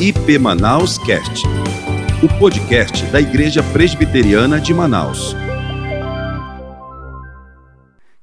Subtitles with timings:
[0.00, 1.44] IP Manaus Cast,
[2.20, 5.36] o podcast da Igreja Presbiteriana de Manaus.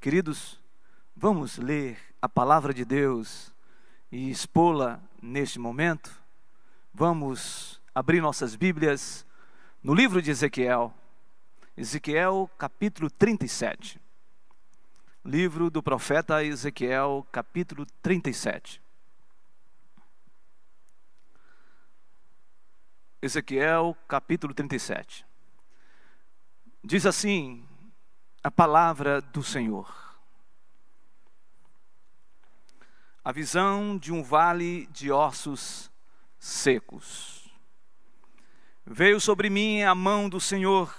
[0.02, 0.60] Queridos,
[1.16, 3.54] vamos ler a palavra de Deus
[4.12, 6.12] e expô-la neste momento?
[6.94, 9.26] Vamos abrir nossas Bíblias
[9.82, 10.94] no livro de Ezequiel,
[11.78, 13.98] Ezequiel capítulo 37.
[15.24, 18.81] Livro do profeta Ezequiel, capítulo 37.
[23.24, 25.24] Ezequiel, capítulo 37.
[26.84, 27.64] Diz assim
[28.44, 29.94] a palavra do Senhor.
[33.24, 35.92] A visão de um vale de ossos
[36.40, 37.48] secos.
[38.84, 40.92] Veio sobre mim a mão do Senhor.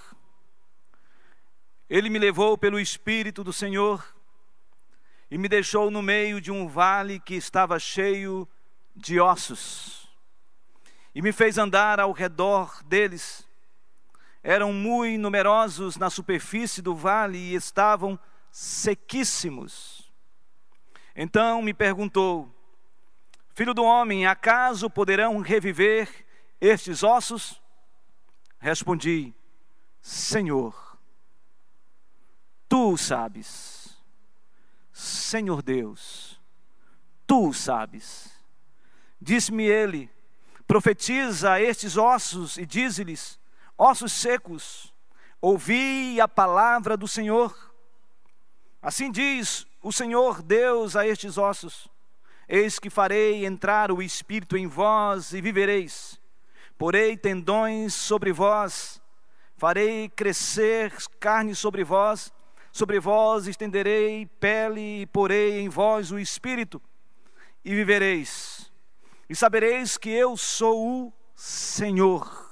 [1.89, 4.15] Ele me levou pelo Espírito do Senhor
[5.29, 8.47] e me deixou no meio de um vale que estava cheio
[8.95, 10.02] de ossos
[11.13, 13.47] e me fez andar ao redor deles.
[14.41, 18.19] Eram muito numerosos na superfície do vale e estavam
[18.51, 20.11] sequíssimos.
[21.15, 22.53] Então me perguntou:
[23.53, 26.09] Filho do homem, acaso poderão reviver
[26.59, 27.61] estes ossos?
[28.59, 29.33] Respondi:
[30.01, 30.97] Senhor,
[32.67, 33.83] tu sabes.
[34.91, 36.39] Senhor Deus,
[37.25, 38.31] tu sabes.
[39.21, 40.12] Disse-me ele:
[40.73, 43.39] profetiza a estes ossos e diz-lhes:
[43.77, 44.91] Ossos secos,
[45.39, 47.71] ouvi a palavra do Senhor.
[48.81, 51.87] Assim diz o Senhor Deus a estes ossos:
[52.49, 56.19] Eis que farei entrar o espírito em vós e vivereis.
[56.75, 58.99] Porei tendões sobre vós,
[59.55, 62.33] farei crescer carne sobre vós,
[62.71, 66.81] sobre vós estenderei pele e porei em vós o espírito
[67.63, 68.52] e vivereis
[69.29, 72.51] e sabereis que eu sou o Senhor.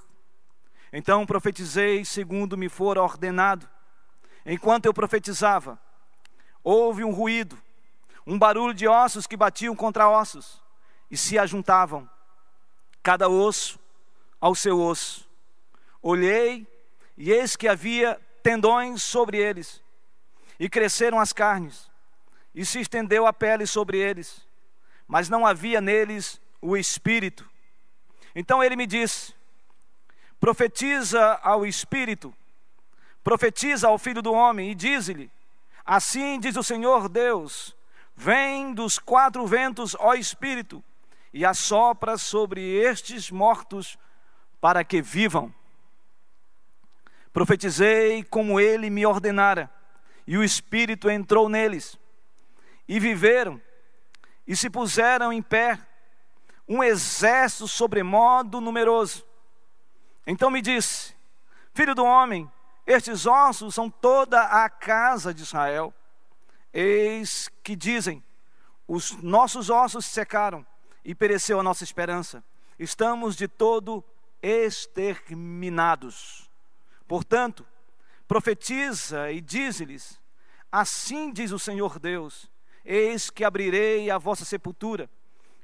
[0.91, 3.69] Então profetizei segundo me for ordenado.
[4.45, 5.79] Enquanto eu profetizava,
[6.63, 7.57] houve um ruído,
[8.25, 10.61] um barulho de ossos que batiam contra ossos
[11.09, 12.09] e se ajuntavam,
[13.03, 13.79] cada osso
[14.39, 15.29] ao seu osso.
[16.01, 16.67] Olhei
[17.17, 19.83] e eis que havia tendões sobre eles,
[20.59, 21.89] e cresceram as carnes,
[22.53, 24.47] e se estendeu a pele sobre eles,
[25.07, 27.49] mas não havia neles o Espírito.
[28.35, 29.33] Então ele me disse:
[30.39, 32.33] profetiza ao Espírito,
[33.23, 35.31] profetiza ao Filho do Homem e diz-lhe:
[35.85, 37.75] Assim diz o Senhor Deus:
[38.15, 40.83] Vem dos quatro ventos, ó Espírito,
[41.33, 43.97] e assopra sobre estes mortos
[44.59, 45.53] para que vivam.
[47.33, 49.71] Profetizei como ele me ordenara,
[50.27, 51.97] e o Espírito entrou neles,
[52.87, 53.61] e viveram,
[54.45, 55.79] e se puseram em pé,
[56.71, 59.25] um exército sobremodo numeroso.
[60.25, 61.13] Então me disse:
[61.73, 62.49] Filho do homem,
[62.87, 65.93] estes ossos são toda a casa de Israel.
[66.73, 68.23] Eis que dizem:
[68.87, 70.65] Os nossos ossos secaram
[71.03, 72.41] e pereceu a nossa esperança.
[72.79, 74.01] Estamos de todo
[74.41, 76.49] exterminados.
[77.05, 77.67] Portanto,
[78.29, 80.21] profetiza e diz-lhes:
[80.71, 82.49] Assim diz o Senhor Deus:
[82.85, 85.09] Eis que abrirei a vossa sepultura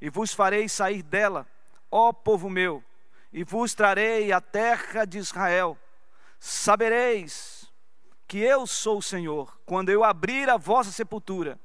[0.01, 1.47] e vos farei sair dela,
[1.91, 2.83] ó povo meu,
[3.31, 5.77] e vos trarei a terra de Israel.
[6.39, 7.71] Sabereis
[8.27, 11.59] que eu sou o Senhor, quando eu abrir a vossa sepultura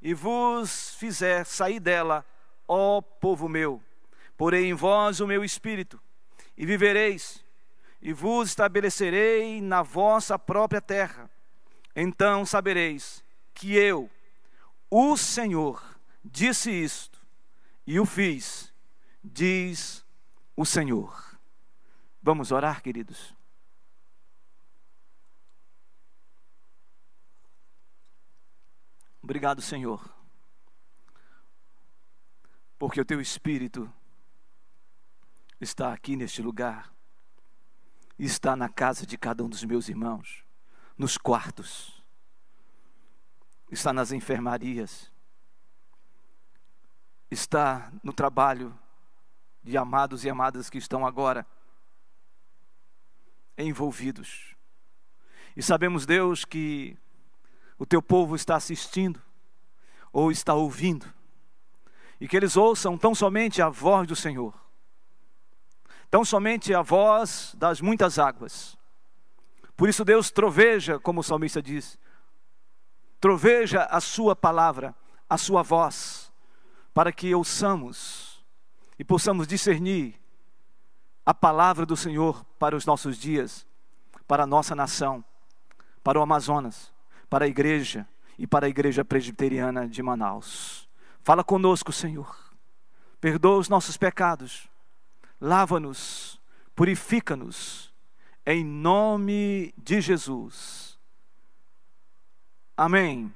[0.00, 2.24] e vos fizer sair dela,
[2.68, 3.82] ó povo meu.
[4.36, 6.00] Porei em vós o meu espírito,
[6.56, 7.44] e vivereis,
[8.02, 11.30] e vos estabelecerei na vossa própria terra.
[11.94, 13.24] Então sabereis
[13.54, 14.10] que eu,
[14.90, 15.82] o Senhor,
[16.24, 17.13] disse isto
[17.86, 18.72] e o fiz,
[19.22, 20.04] diz
[20.56, 21.38] o Senhor.
[22.22, 23.34] Vamos orar, queridos.
[29.22, 30.06] Obrigado, Senhor,
[32.78, 33.90] porque o Teu Espírito
[35.58, 36.92] está aqui neste lugar,
[38.18, 40.44] está na casa de cada um dos meus irmãos,
[40.98, 42.04] nos quartos,
[43.70, 45.10] está nas enfermarias,
[47.34, 48.76] está no trabalho
[49.62, 51.46] de amados e amadas que estão agora
[53.58, 54.54] envolvidos.
[55.56, 56.96] E sabemos, Deus, que
[57.78, 59.20] o teu povo está assistindo
[60.12, 61.12] ou está ouvindo,
[62.20, 64.54] e que eles ouçam tão somente a voz do Senhor,
[66.08, 68.78] tão somente a voz das muitas águas.
[69.76, 71.98] Por isso, Deus troveja, como o salmista diz,
[73.20, 74.94] troveja a sua palavra,
[75.28, 76.23] a sua voz
[76.94, 78.42] para que ouçamos
[78.96, 80.14] e possamos discernir
[81.26, 83.66] a palavra do Senhor para os nossos dias,
[84.28, 85.24] para a nossa nação,
[86.02, 86.92] para o Amazonas,
[87.28, 88.06] para a igreja
[88.38, 90.88] e para a igreja presbiteriana de Manaus.
[91.22, 92.36] Fala conosco, Senhor.
[93.20, 94.68] Perdoa os nossos pecados.
[95.40, 96.40] Lava-nos,
[96.76, 97.92] purifica-nos,
[98.46, 100.98] em nome de Jesus.
[102.76, 103.32] Amém.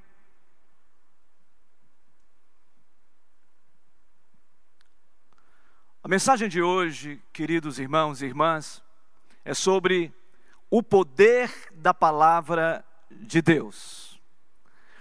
[6.09, 8.83] A mensagem de hoje, queridos irmãos e irmãs,
[9.45, 10.11] é sobre
[10.71, 14.19] o poder da palavra de Deus.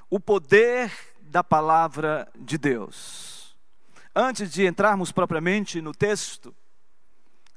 [0.10, 3.58] O poder da palavra de Deus.
[4.14, 6.54] Antes de entrarmos propriamente no texto,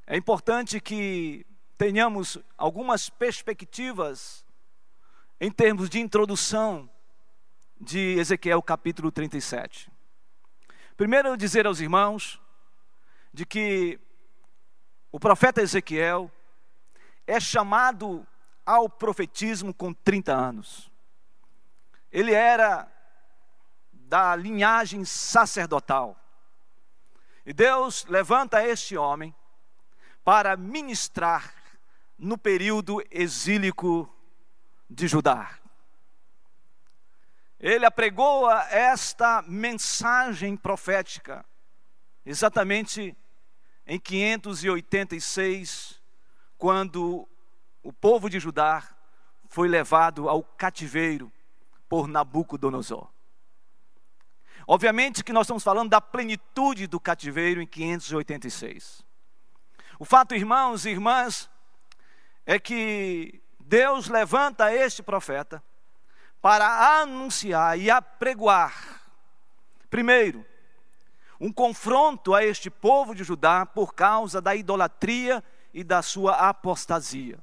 [0.07, 1.45] é importante que
[1.77, 4.45] tenhamos algumas perspectivas
[5.41, 6.89] em termos de introdução
[7.81, 9.91] de Ezequiel capítulo 37.
[10.95, 12.39] Primeiro, dizer aos irmãos
[13.33, 13.99] de que
[15.11, 16.31] o profeta Ezequiel
[17.25, 18.25] é chamado
[18.65, 20.91] ao profetismo com 30 anos.
[22.11, 22.91] Ele era
[23.93, 26.17] da linhagem sacerdotal.
[27.45, 29.33] E Deus levanta este homem
[30.23, 31.53] para ministrar
[32.17, 34.13] no período exílico
[34.89, 35.57] de Judá.
[37.59, 41.45] Ele apregoa esta mensagem profética
[42.25, 43.15] exatamente
[43.93, 46.01] em 586,
[46.57, 47.27] quando
[47.83, 48.87] o povo de Judá
[49.49, 51.29] foi levado ao cativeiro
[51.89, 53.09] por Nabucodonosor.
[54.65, 59.03] Obviamente que nós estamos falando da plenitude do cativeiro em 586.
[59.99, 61.49] O fato, irmãos e irmãs,
[62.45, 65.61] é que Deus levanta este profeta
[66.41, 69.01] para anunciar e apregoar,
[69.89, 70.45] primeiro,
[71.41, 75.43] um confronto a este povo de Judá por causa da idolatria
[75.73, 77.39] e da sua apostasia.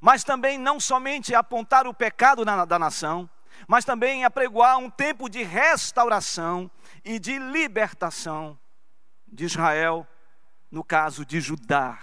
[0.00, 3.28] Mas também não somente apontar o pecado na, da nação,
[3.68, 6.70] mas também apregoar um tempo de restauração
[7.04, 8.58] e de libertação
[9.28, 10.08] de Israel,
[10.70, 11.98] no caso de Judá.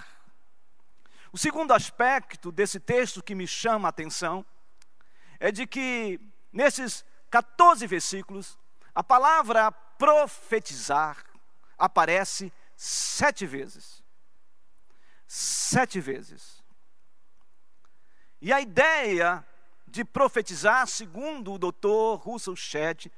[1.32, 4.46] O segundo aspecto desse texto que me chama a atenção
[5.40, 6.22] é de que
[6.54, 8.56] nesses 14 versículos,
[8.94, 11.24] a palavra profetizar
[11.78, 14.02] aparece sete vezes.
[15.28, 16.64] Sete vezes.
[18.42, 19.46] E a ideia
[19.86, 23.12] de profetizar, segundo o doutor Russell Shedd,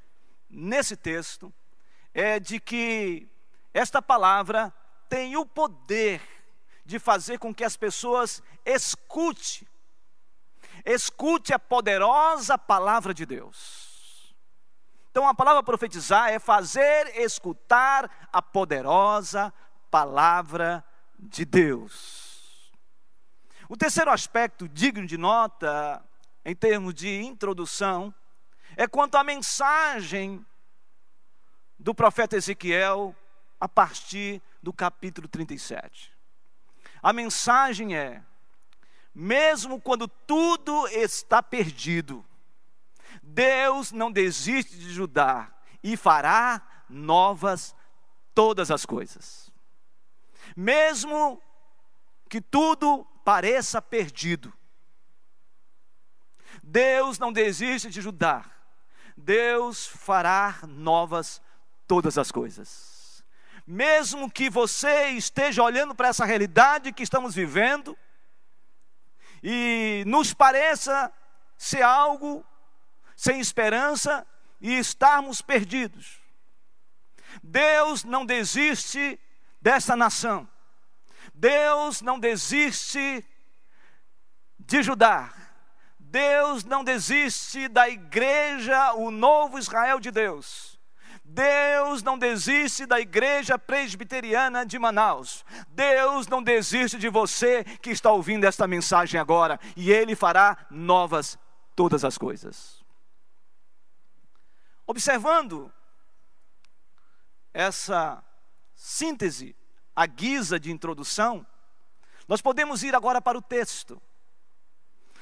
[0.50, 1.54] nesse texto,
[2.14, 3.30] é de que
[3.74, 4.74] esta palavra
[5.08, 6.22] tem o poder
[6.84, 9.68] de fazer com que as pessoas escute,
[10.84, 13.91] escute a poderosa palavra de Deus.
[15.12, 19.54] Então a palavra profetizar é fazer escutar a poderosa
[19.92, 20.84] palavra
[21.20, 22.72] de Deus.
[23.68, 26.02] O terceiro aspecto digno de nota,
[26.46, 28.14] em termos de introdução,
[28.78, 30.46] é quanto à mensagem
[31.78, 33.14] do profeta Ezequiel
[33.60, 36.10] a partir do capítulo 37.
[37.04, 38.24] A mensagem é:
[39.14, 42.26] mesmo quando tudo está perdido,
[43.22, 47.76] Deus não desiste de ajudar e fará novas
[48.34, 49.52] todas as coisas.
[50.56, 51.42] Mesmo
[52.30, 54.54] que tudo pareça perdido,
[56.62, 58.60] Deus não desiste de ajudar.
[59.16, 61.42] Deus fará novas
[61.88, 63.24] todas as coisas.
[63.66, 67.98] Mesmo que você esteja olhando para essa realidade que estamos vivendo
[69.44, 71.12] e nos pareça
[71.58, 72.46] ser algo
[73.22, 74.26] sem esperança
[74.60, 76.20] e estarmos perdidos.
[77.44, 79.20] Deus não desiste
[79.62, 80.50] dessa nação.
[81.32, 83.24] Deus não desiste
[84.58, 85.54] de ajudar.
[86.00, 90.80] Deus não desiste da igreja, o novo Israel de Deus.
[91.24, 95.46] Deus não desiste da igreja presbiteriana de Manaus.
[95.68, 99.60] Deus não desiste de você que está ouvindo esta mensagem agora.
[99.78, 101.38] E Ele fará novas
[101.76, 102.81] todas as coisas.
[104.92, 105.72] Observando
[107.54, 108.22] essa
[108.76, 109.56] síntese,
[109.96, 111.48] a guisa de introdução,
[112.28, 114.02] nós podemos ir agora para o texto.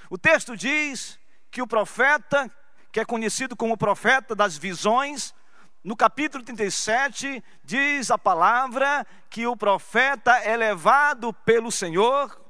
[0.10, 1.20] O texto diz
[1.52, 2.52] que o profeta,
[2.92, 5.36] que é conhecido como profeta das visões,
[5.84, 12.44] no capítulo 37, diz a palavra que o profeta é levado pelo Senhor,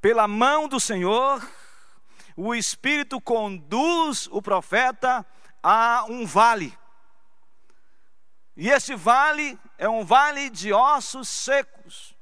[0.00, 1.46] pela mão do Senhor,
[2.34, 5.26] o Espírito conduz o profeta
[5.62, 6.76] há um vale.
[8.56, 12.14] E esse vale é um vale de ossos secos.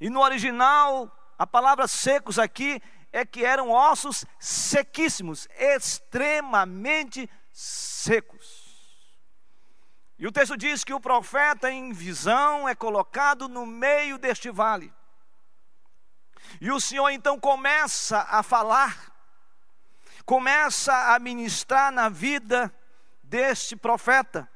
[0.00, 8.62] E no original, a palavra secos aqui é que eram ossos sequíssimos, extremamente secos.
[10.18, 14.92] E o texto diz que o profeta em visão é colocado no meio deste vale.
[16.60, 19.11] E o Senhor então começa a falar,
[20.32, 22.74] começa a ministrar na vida
[23.22, 24.48] deste profeta,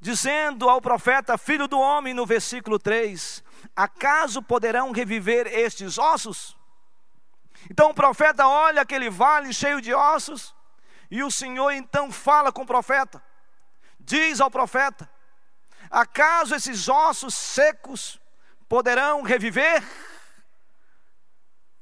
[0.00, 3.44] dizendo ao profeta, filho do homem, no versículo 3:
[3.76, 6.56] Acaso poderão reviver estes ossos?
[7.70, 10.54] Então o profeta olha aquele vale cheio de ossos,
[11.10, 13.22] e o Senhor então fala com o profeta,
[14.00, 15.06] diz ao profeta:
[15.90, 18.18] Acaso esses ossos secos
[18.66, 19.84] poderão reviver?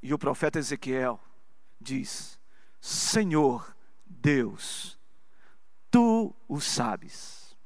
[0.01, 1.17] E o profeta Ezequiel
[1.79, 2.32] diz:
[2.83, 3.73] Senhor
[4.05, 4.99] Deus,
[5.89, 7.57] tu o sabes.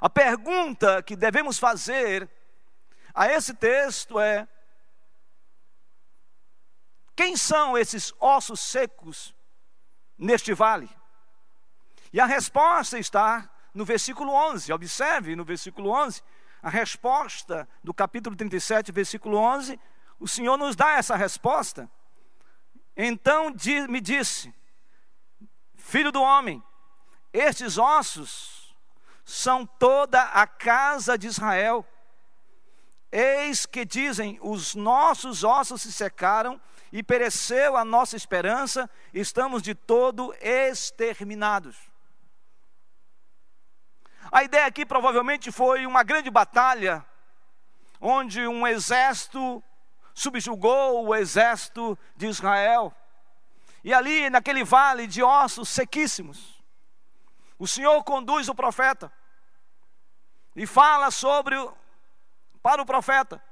[0.00, 2.30] A pergunta que devemos fazer
[3.12, 4.46] a esse texto é:
[7.16, 9.34] quem são esses ossos secos
[10.16, 10.88] neste vale?
[12.12, 14.72] E a resposta está no versículo 11.
[14.72, 16.22] Observe no versículo 11,
[16.62, 19.76] a resposta do capítulo 37, versículo 11.
[20.20, 21.90] O Senhor nos dá essa resposta.
[22.96, 23.54] Então
[23.88, 24.54] me disse,
[25.76, 26.62] filho do homem,
[27.32, 28.76] estes ossos
[29.24, 31.86] são toda a casa de Israel.
[33.10, 36.60] Eis que dizem: os nossos ossos se secaram
[36.92, 41.76] e pereceu a nossa esperança, estamos de todo exterminados.
[44.30, 47.04] A ideia aqui provavelmente foi uma grande batalha,
[48.00, 49.62] onde um exército
[50.14, 52.94] subjugou o exército de Israel.
[53.84, 56.62] E ali, naquele vale de ossos sequíssimos,
[57.58, 59.12] o Senhor conduz o profeta
[60.54, 61.56] e fala sobre
[62.62, 63.42] para o profeta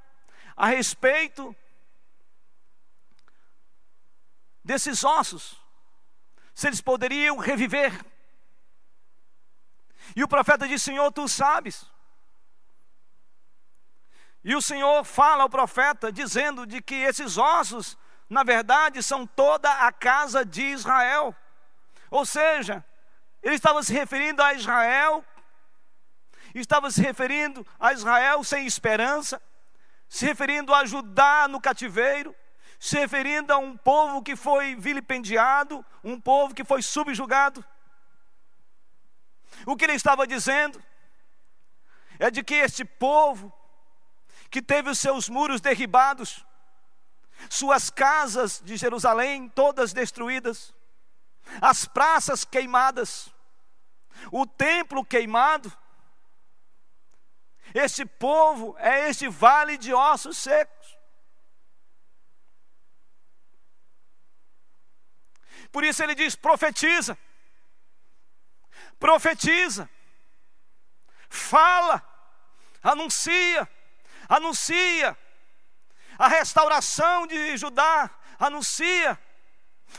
[0.55, 1.55] a respeito
[4.63, 5.59] desses ossos,
[6.53, 7.93] se eles poderiam reviver.
[10.15, 11.90] E o profeta diz: Senhor, tu sabes.
[14.43, 17.97] E o Senhor fala ao profeta, dizendo de que esses ossos,
[18.29, 21.35] na verdade, são toda a casa de Israel.
[22.09, 22.83] Ou seja,
[23.43, 25.23] ele estava se referindo a Israel,
[26.55, 29.41] estava se referindo a Israel sem esperança,
[30.09, 32.35] se referindo a Judá no cativeiro,
[32.79, 37.63] se referindo a um povo que foi vilipendiado, um povo que foi subjugado.
[39.65, 40.83] O que ele estava dizendo
[42.19, 43.53] é de que este povo,
[44.51, 46.45] que teve os seus muros derribados,
[47.49, 50.75] suas casas de Jerusalém todas destruídas,
[51.61, 53.33] as praças queimadas,
[54.29, 55.75] o templo queimado,
[57.73, 60.97] este povo é este vale de ossos secos.
[65.71, 67.17] Por isso ele diz: profetiza,
[68.99, 69.89] profetiza,
[71.29, 72.05] fala,
[72.83, 73.69] anuncia,
[74.35, 75.17] anuncia
[76.17, 78.09] a restauração de Judá,
[78.39, 79.19] anuncia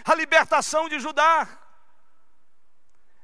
[0.04, 1.46] a libertação de Judá.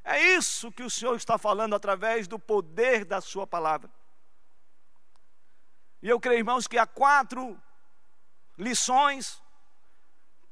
[0.04, 3.90] É isso que o Senhor está falando através do poder da Sua palavra.
[6.02, 7.60] E eu creio, irmãos, que há quatro
[8.56, 9.42] lições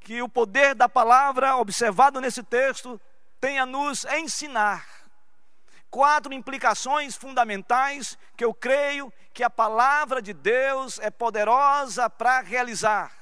[0.01, 3.01] que o poder da palavra, observado nesse texto,
[3.41, 5.06] tem a nos ensinar.
[5.91, 13.13] Quatro implicações fundamentais que eu creio que a palavra de Deus é poderosa para realizar.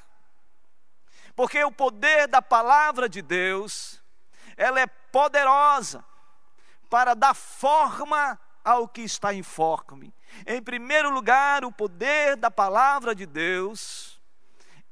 [1.37, 4.03] Porque o poder da palavra de Deus,
[4.57, 6.05] ela é poderosa
[6.89, 10.15] para dar forma ao que está informe.
[10.47, 14.21] Em primeiro lugar, o poder da palavra de Deus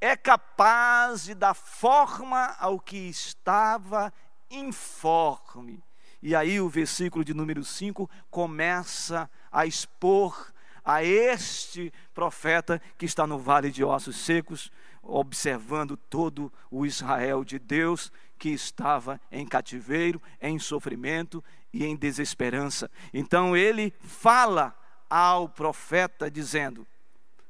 [0.01, 4.13] é capaz de dar forma ao que estava
[4.51, 5.83] informe.
[6.23, 10.53] E aí o versículo de número 5 começa a expor
[10.85, 14.71] a este profeta que está no vale de ossos secos,
[15.03, 22.91] observando todo o Israel de Deus que estava em cativeiro, em sofrimento e em desesperança.
[23.13, 24.77] Então ele fala
[25.11, 26.87] ao profeta dizendo: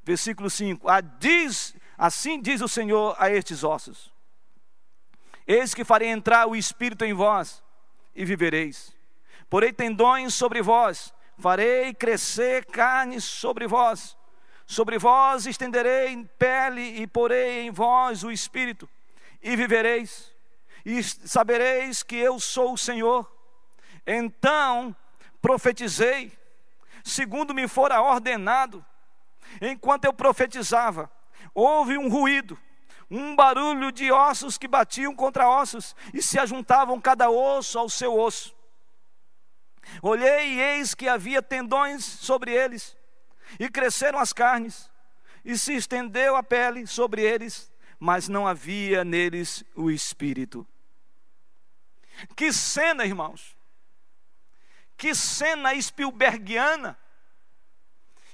[0.03, 4.11] versículo 5: ah, diz, Assim diz o Senhor a estes ossos:
[5.47, 7.62] Eis que farei entrar o espírito em vós
[8.15, 8.95] e vivereis.
[9.49, 14.17] Porei tendões sobre vós, farei crescer carne sobre vós.
[14.67, 18.89] Sobre vós estenderei pele e porei em vós o espírito
[19.43, 20.33] e vivereis.
[20.85, 23.31] E sabereis que eu sou o Senhor.
[24.07, 24.97] Então
[25.41, 26.33] profetizei,
[27.05, 28.85] segundo me fora ordenado,
[29.61, 31.11] enquanto eu profetizava,
[31.55, 32.59] houve um ruído,
[33.13, 38.19] um barulho de ossos que batiam contra ossos e se ajuntavam cada osso ao seu
[38.19, 38.57] osso.
[40.01, 42.97] Olhei e eis que havia tendões sobre eles,
[43.61, 44.91] e cresceram as carnes,
[45.45, 50.67] e se estendeu a pele sobre eles, mas não havia neles o espírito.
[52.35, 53.55] Que cena, irmãos!
[54.97, 56.99] Que cena Spielbergiana!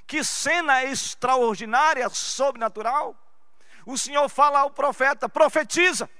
[0.07, 3.17] Que cena extraordinária, sobrenatural!
[3.88, 6.11] O Senhor fala ao profeta: profetiza,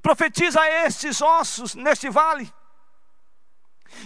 [0.00, 2.52] profetiza estes ossos neste vale.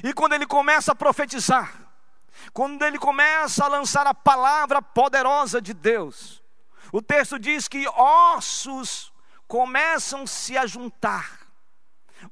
[0.03, 1.73] E quando ele começa a profetizar,
[2.53, 6.43] quando ele começa a lançar a palavra poderosa de Deus,
[6.93, 9.13] o texto diz que ossos
[9.47, 11.47] começam -se a juntar,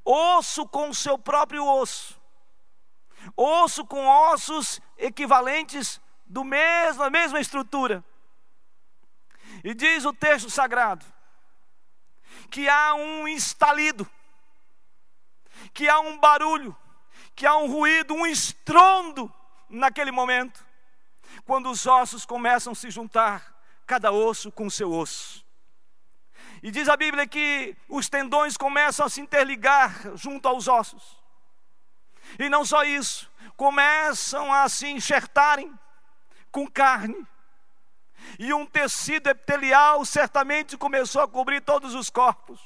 [0.03, 2.19] osso com o seu próprio osso,
[3.35, 8.03] osso com ossos equivalentes do mesmo, da mesma estrutura.
[9.67, 11.05] E diz o texto sagrado
[12.49, 14.09] que há um estalido,
[15.73, 16.73] que há um barulho,
[17.35, 19.29] que há um ruído, um estrondo
[19.69, 20.65] naquele momento,
[21.45, 23.53] quando os ossos começam a se juntar,
[23.85, 25.45] cada osso com seu osso.
[26.63, 31.21] E diz a Bíblia que os tendões começam a se interligar junto aos ossos.
[32.39, 35.77] E não só isso, começam a se enxertarem
[36.53, 37.27] com carne
[38.39, 42.59] e um tecido epitelial certamente começou a cobrir todos os corpos.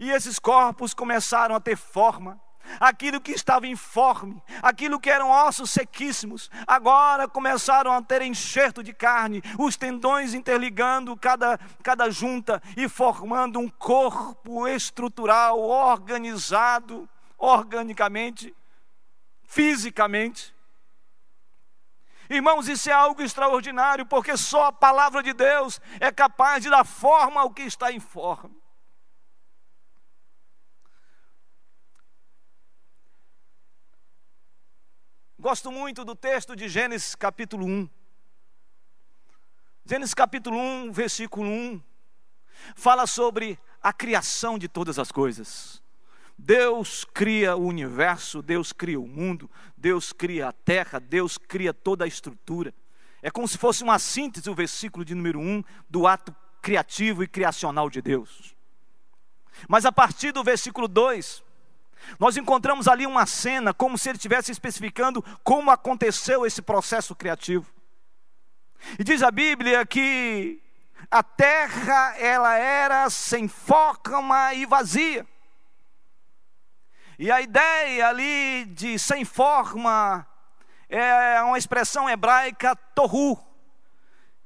[0.00, 2.40] E esses corpos começaram a ter forma.
[2.80, 8.94] Aquilo que estava informe, aquilo que eram ossos sequíssimos, agora começaram a ter enxerto de
[8.94, 17.06] carne, os tendões interligando cada, cada junta e formando um corpo estrutural, organizado,
[17.36, 18.54] organicamente,
[19.42, 20.53] fisicamente.
[22.28, 26.84] Irmãos, isso é algo extraordinário, porque só a palavra de Deus é capaz de dar
[26.84, 28.64] forma ao que está informe.
[35.38, 37.90] Gosto muito do texto de Gênesis capítulo 1.
[39.84, 41.82] Gênesis capítulo 1, versículo 1,
[42.74, 45.83] fala sobre a criação de todas as coisas.
[46.36, 52.04] Deus cria o universo, Deus cria o mundo, Deus cria a terra, Deus cria toda
[52.04, 52.74] a estrutura.
[53.22, 57.28] É como se fosse uma síntese, o versículo de número 1, do ato criativo e
[57.28, 58.54] criacional de Deus.
[59.68, 61.42] Mas a partir do versículo 2,
[62.18, 67.72] nós encontramos ali uma cena, como se ele estivesse especificando como aconteceu esse processo criativo.
[68.98, 70.60] E diz a Bíblia que
[71.10, 75.26] a terra ela era sem forma e vazia.
[77.18, 80.26] E a ideia ali de sem forma
[80.88, 83.38] é uma expressão hebraica tohu,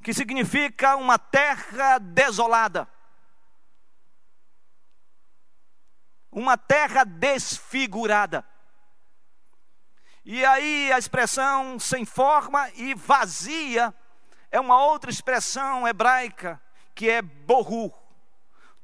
[0.02, 2.86] que significa uma terra desolada.
[6.30, 8.44] Uma terra desfigurada.
[10.24, 13.94] E aí a expressão sem forma e vazia
[14.50, 16.60] é uma outra expressão hebraica
[16.94, 18.07] que é borru.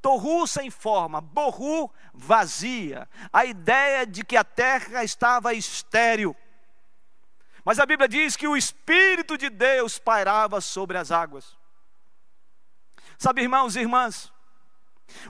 [0.05, 3.09] Torru sem forma, borru vazia.
[3.33, 6.37] A ideia de que a terra estava estéril.
[7.64, 11.57] Mas a Bíblia diz que o Espírito de Deus pairava sobre as águas.
[13.17, 14.31] Sabe, irmãos e irmãs,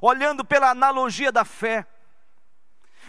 [0.02, 1.86] olhando pela analogia da fé,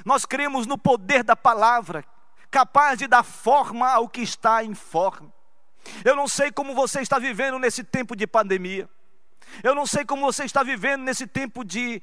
[0.05, 2.05] nós cremos no poder da palavra,
[2.51, 5.33] capaz de dar forma ao que está informe.
[6.03, 8.87] Eu não sei como você está vivendo nesse tempo de pandemia.
[9.63, 12.01] Eu não sei como você está vivendo nesse tempo de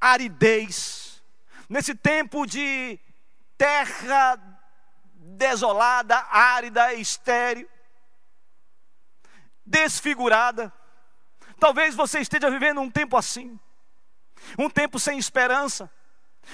[0.00, 1.22] aridez,
[1.68, 2.98] nesse tempo de
[3.56, 4.38] terra
[5.14, 7.68] desolada, árida, estéril,
[9.64, 10.72] desfigurada.
[11.58, 13.58] Talvez você esteja vivendo um tempo assim,
[14.58, 15.90] um tempo sem esperança,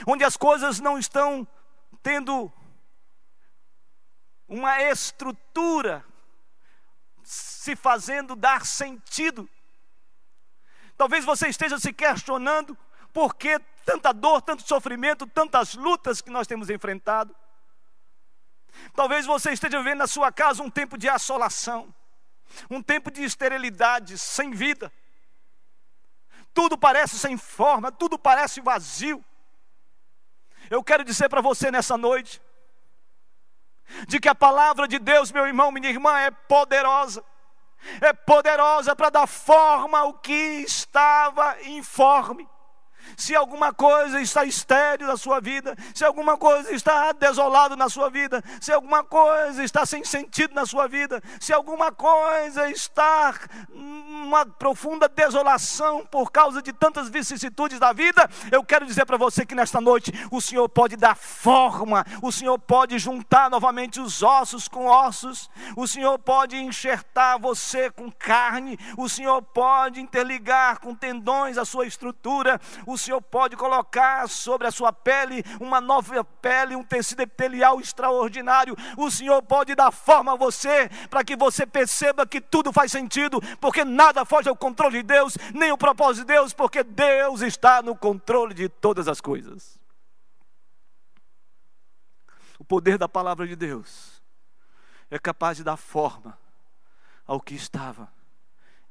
[0.07, 1.47] onde as coisas não estão
[2.03, 2.53] tendo
[4.49, 6.05] uma estrutura
[7.23, 9.49] se fazendo dar sentido
[11.03, 12.79] Talvez você esteja se questionando
[13.13, 17.35] por que tanta dor, tanto sofrimento, tantas lutas que nós temos enfrentado.
[18.95, 21.93] Talvez você esteja vivendo na sua casa um tempo de assolação,
[22.71, 24.93] um tempo de esterilidade, sem vida.
[26.55, 29.25] Tudo parece sem forma, tudo parece vazio.
[30.71, 32.41] Eu quero dizer para você nessa noite,
[34.07, 37.25] de que a palavra de Deus, meu irmão, minha irmã, é poderosa
[38.01, 42.49] é poderosa para dar forma ao que estava informe.
[43.17, 48.09] Se alguma coisa está estéril na sua vida, se alguma coisa está desolado na sua
[48.11, 53.35] vida, se alguma coisa está sem sentido na sua vida, se alguma coisa está
[53.69, 59.45] numa profunda desolação por causa de tantas vicissitudes da vida, eu quero dizer para você
[59.45, 64.69] que nesta noite o Senhor pode dar forma, o Senhor pode juntar novamente os ossos
[64.69, 71.59] com ossos, o Senhor pode enxertar você com carne, o Senhor pode interligar com tendões
[71.59, 76.85] a sua estrutura, o Senhor pode colocar sobre a sua pele uma nova pele, um
[76.85, 78.77] tecido epitelial extraordinário.
[78.97, 83.41] O Senhor pode dar forma a você para que você perceba que tudo faz sentido,
[83.61, 87.83] porque nada foge ao controle de Deus, nem o propósito de Deus, porque Deus está
[87.83, 89.79] no controle de todas as coisas.
[92.59, 94.23] O poder da palavra de Deus
[95.11, 96.39] é capaz de dar forma
[97.27, 98.09] ao que estava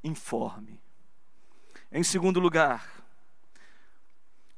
[0.04, 0.82] informe.
[1.92, 3.01] Em segundo lugar,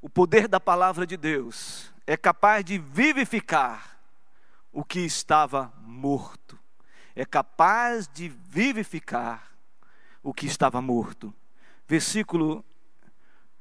[0.03, 3.97] o poder da palavra de Deus é capaz de vivificar
[4.69, 6.59] o que estava morto.
[7.15, 9.49] É capaz de vivificar
[10.21, 11.33] o que estava morto.
[11.87, 12.65] Versículo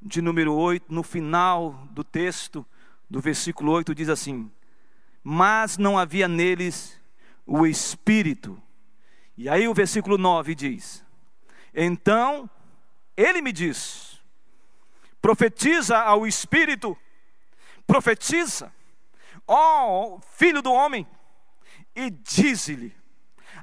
[0.01, 2.65] de número 8, no final do texto,
[3.09, 4.51] do versículo 8, diz assim:
[5.23, 6.99] Mas não havia neles
[7.45, 8.61] o Espírito.
[9.37, 11.05] E aí o versículo 9 diz:
[11.73, 12.49] Então
[13.15, 14.12] ele me diz,
[15.23, 16.97] profetiza ao Espírito,
[17.87, 18.73] profetiza,
[19.47, 21.07] ó filho do homem,
[21.95, 22.93] e diz-lhe: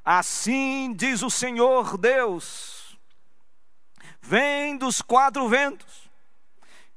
[0.02, 2.98] Assim diz o Senhor Deus,
[4.22, 6.10] vem dos quatro ventos,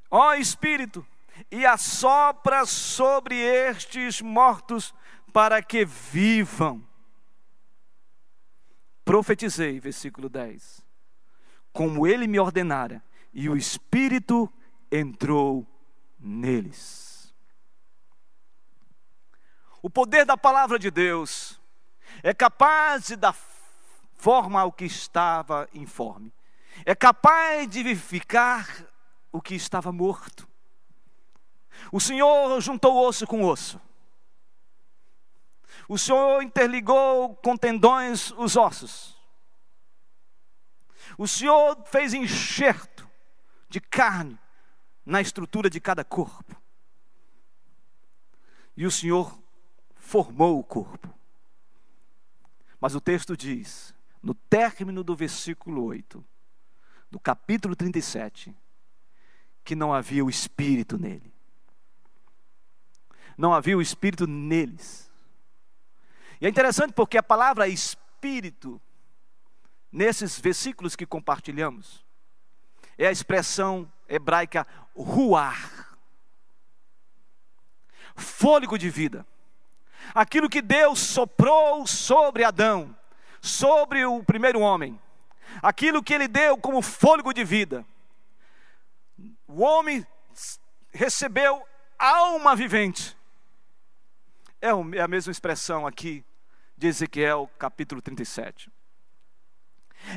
[0.10, 1.06] ó Espírito,
[1.52, 4.95] e assopra sobre estes mortos
[5.34, 6.82] para que vivam.
[9.04, 10.82] Profetizei, versículo 10,
[11.73, 14.52] como ele me ordenara e o Espírito
[14.91, 15.65] entrou
[16.19, 17.34] neles.
[19.82, 21.60] O poder da palavra de Deus
[22.22, 23.36] é capaz de dar
[24.15, 26.32] forma ao que estava informe,
[26.86, 28.86] é capaz de vivificar
[29.32, 30.48] o que estava morto.
[31.91, 33.82] O Senhor juntou osso com osso.
[35.89, 39.17] O Senhor interligou com tendões os ossos.
[41.17, 42.92] O Senhor fez enxerto
[43.74, 44.38] de carne
[45.04, 46.56] na estrutura de cada corpo.
[48.78, 49.36] E o Senhor
[49.96, 51.12] formou o corpo.
[52.80, 56.24] Mas o texto diz, no término do versículo 8,
[57.10, 58.56] do capítulo 37,
[59.64, 61.34] que não havia o Espírito nele.
[63.36, 65.12] Não havia o Espírito neles.
[66.40, 68.80] E é interessante porque a palavra Espírito,
[69.92, 72.06] nesses versículos que compartilhamos,
[72.97, 75.84] é a expressão hebraica ruar
[78.15, 79.25] fôlego de vida.
[80.13, 82.95] Aquilo que Deus soprou sobre Adão,
[83.41, 84.99] sobre o primeiro homem,
[85.62, 87.86] aquilo que ele deu como fôlego de vida.
[89.47, 90.06] O homem
[90.91, 91.65] recebeu
[91.97, 93.15] alma vivente.
[94.62, 96.23] É, é a mesma expressão aqui
[96.77, 98.71] de Ezequiel capítulo 37.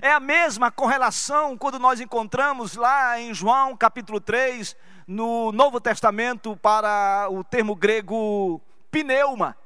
[0.02, 6.56] É a mesma correlação quando nós encontramos lá em João capítulo 3, no Novo Testamento,
[6.56, 9.56] para o termo grego pneuma.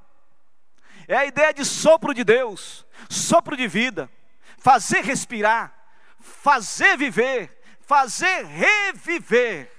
[1.09, 4.11] É a ideia de sopro de Deus, sopro de vida,
[4.59, 5.73] fazer respirar,
[6.19, 9.73] fazer viver, fazer reviver.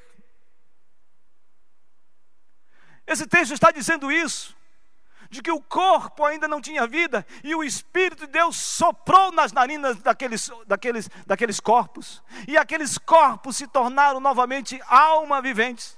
[3.06, 4.56] Esse texto está dizendo isso
[5.32, 9.54] de que o corpo ainda não tinha vida e o Espírito de Deus soprou nas
[9.54, 15.98] narinas daqueles, daqueles, daqueles corpos, e aqueles corpos se tornaram novamente alma viventes.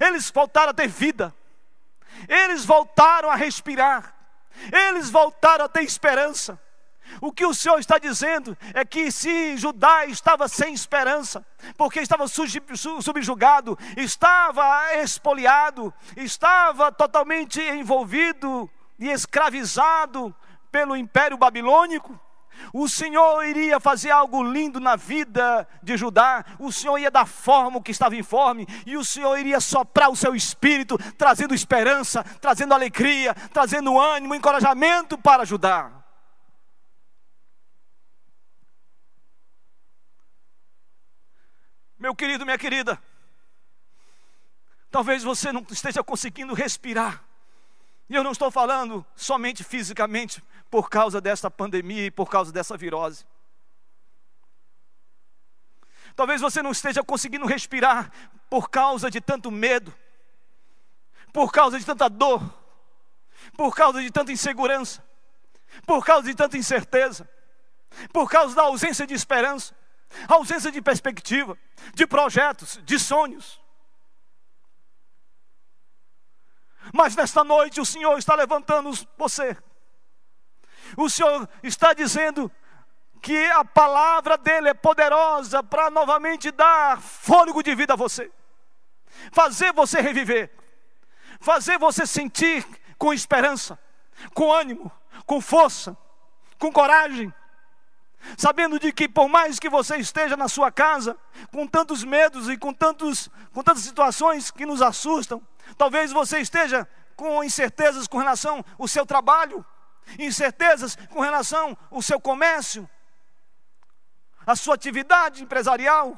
[0.00, 1.34] Eles voltaram a ter vida,
[2.26, 4.14] eles voltaram a respirar,
[4.72, 6.58] eles voltaram a ter esperança.
[7.20, 11.44] O que o Senhor está dizendo é que se Judá estava sem esperança,
[11.76, 20.34] porque estava subjugado, estava expoliado, estava totalmente envolvido e escravizado
[20.70, 22.18] pelo império babilônico,
[22.72, 27.78] o Senhor iria fazer algo lindo na vida de Judá, o Senhor ia dar forma
[27.78, 32.74] o que estava informe, e o Senhor iria soprar o seu espírito, trazendo esperança, trazendo
[32.74, 35.97] alegria, trazendo ânimo, encorajamento para Judá.
[41.98, 43.02] Meu querido, minha querida,
[44.90, 47.24] talvez você não esteja conseguindo respirar.
[48.08, 52.76] E eu não estou falando somente fisicamente por causa desta pandemia e por causa dessa
[52.76, 53.26] virose.
[56.14, 58.10] Talvez você não esteja conseguindo respirar
[58.48, 59.94] por causa de tanto medo,
[61.32, 62.42] por causa de tanta dor,
[63.56, 65.04] por causa de tanta insegurança,
[65.86, 67.28] por causa de tanta incerteza,
[68.12, 69.74] por causa da ausência de esperança,
[70.28, 71.58] ausência de perspectiva,
[71.94, 73.60] de projetos, de sonhos.
[76.92, 79.56] Mas nesta noite o Senhor está levantando você.
[80.96, 82.50] O Senhor está dizendo
[83.20, 88.30] que a palavra dele é poderosa para novamente dar fôlego de vida a você,
[89.32, 90.50] fazer você reviver,
[91.40, 92.64] fazer você sentir
[92.96, 93.78] com esperança,
[94.32, 94.90] com ânimo,
[95.26, 95.96] com força,
[96.58, 97.32] com coragem,
[98.36, 101.16] sabendo de que por mais que você esteja na sua casa,
[101.52, 105.42] com tantos medos e com, tantos, com tantas situações que nos assustam,
[105.76, 109.64] talvez você esteja com incertezas com relação ao seu trabalho,
[110.18, 112.88] incertezas com relação ao seu comércio,
[114.46, 116.16] a sua atividade empresarial.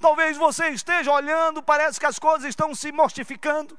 [0.00, 3.78] Talvez você esteja olhando, parece que as coisas estão se mortificando.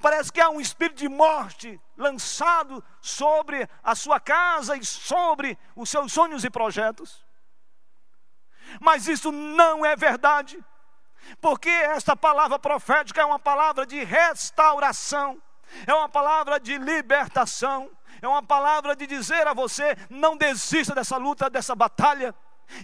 [0.00, 5.88] Parece que há um espírito de morte lançado sobre a sua casa e sobre os
[5.88, 7.24] seus sonhos e projetos.
[8.80, 10.62] Mas isso não é verdade,
[11.40, 15.40] porque esta palavra profética é uma palavra de restauração,
[15.86, 21.16] é uma palavra de libertação, é uma palavra de dizer a você: não desista dessa
[21.16, 22.34] luta, dessa batalha.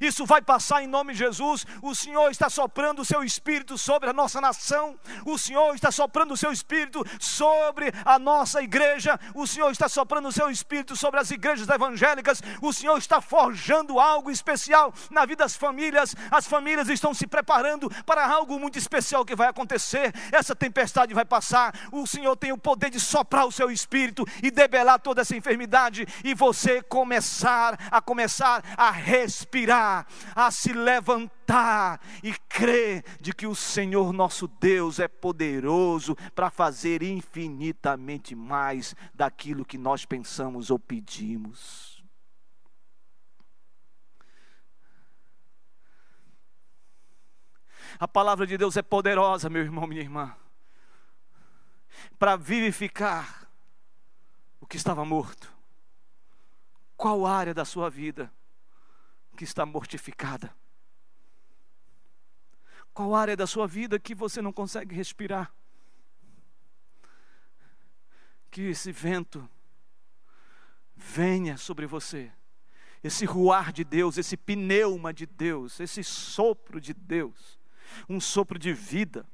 [0.01, 1.67] Isso vai passar em nome de Jesus.
[1.83, 4.99] O Senhor está soprando o seu espírito sobre a nossa nação.
[5.25, 9.19] O Senhor está soprando o seu espírito sobre a nossa igreja.
[9.35, 12.43] O Senhor está soprando o seu espírito sobre as igrejas evangélicas.
[12.61, 16.15] O Senhor está forjando algo especial na vida das famílias.
[16.31, 20.13] As famílias estão se preparando para algo muito especial que vai acontecer.
[20.31, 21.75] Essa tempestade vai passar.
[21.91, 26.07] O Senhor tem o poder de soprar o seu espírito e debelar toda essa enfermidade
[26.23, 33.55] e você começar a começar a respirar a se levantar e crer de que o
[33.55, 42.03] Senhor nosso Deus é poderoso para fazer infinitamente mais daquilo que nós pensamos ou pedimos.
[47.99, 50.35] A palavra de Deus é poderosa, meu irmão, minha irmã,
[52.19, 53.49] para vivificar
[54.61, 55.53] o que estava morto.
[56.97, 58.33] Qual área da sua vida
[59.43, 60.55] que está mortificada?
[62.95, 65.53] Qual área da sua vida que você não consegue respirar?
[68.53, 69.49] Que esse vento
[70.95, 72.31] venha sobre você,
[73.03, 77.59] esse ruar de Deus, esse pneuma de Deus, esse sopro de Deus,
[78.09, 79.27] um sopro de vida,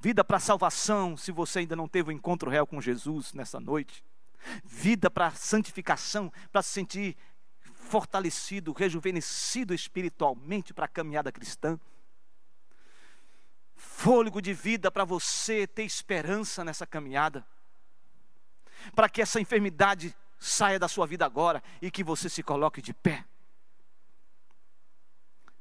[0.00, 3.60] vida para salvação, se você ainda não teve o um encontro real com Jesus nessa
[3.60, 4.04] noite,
[4.64, 7.16] vida para santificação, para se sentir
[7.86, 11.78] fortalecido, rejuvenescido espiritualmente para a caminhada cristã.
[13.74, 17.46] Fôlego de vida para você ter esperança nessa caminhada.
[18.94, 22.92] Para que essa enfermidade saia da sua vida agora e que você se coloque de
[22.92, 23.24] pé.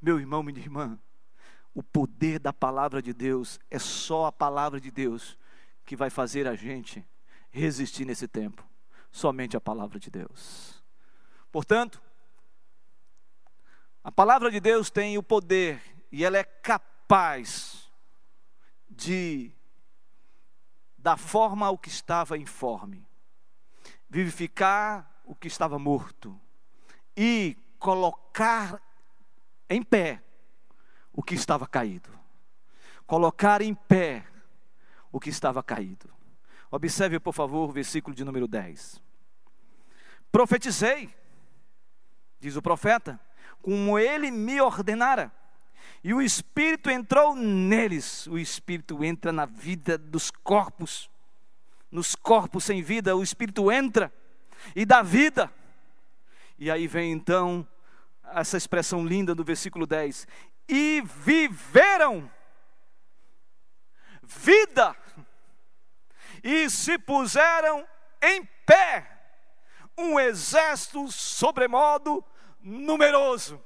[0.01, 0.99] Meu irmão, minha irmã,
[1.73, 5.37] o poder da palavra de Deus é só a palavra de Deus
[5.85, 7.05] que vai fazer a gente
[7.51, 8.67] resistir nesse tempo.
[9.11, 10.83] Somente a palavra de Deus.
[11.51, 12.01] Portanto,
[14.05, 17.91] a palavra de Deus tem o poder e ela é capaz
[18.87, 19.51] de
[20.95, 23.03] dar forma ao que estava informe,
[24.07, 26.39] vivificar o que estava morto
[27.17, 28.79] e colocar
[29.67, 30.21] em pé
[31.11, 32.11] o que estava caído.
[33.07, 34.23] Colocar em pé
[35.11, 36.13] o que estava caído.
[36.69, 39.01] Observe, por favor, o versículo de número 10.
[40.31, 41.11] Profetizei,
[42.39, 43.19] diz o profeta,
[43.65, 45.31] como ele me ordenara.
[46.03, 48.27] E o Espírito entrou neles.
[48.27, 51.09] O Espírito entra na vida dos corpos.
[51.89, 54.13] Nos corpos sem vida, o Espírito entra
[54.75, 55.51] e dá vida.
[56.59, 57.67] E aí vem então
[58.35, 60.27] essa expressão linda do versículo 10:
[60.69, 62.29] E viveram
[64.21, 64.95] vida,
[66.43, 67.83] e se puseram
[68.21, 69.09] em pé
[69.97, 72.23] um exército sobremodo
[72.65, 73.63] numeroso.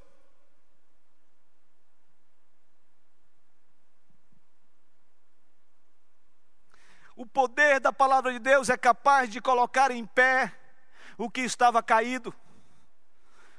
[7.16, 10.54] O poder da palavra de Deus é capaz de colocar em pé
[11.18, 12.34] o que estava caído.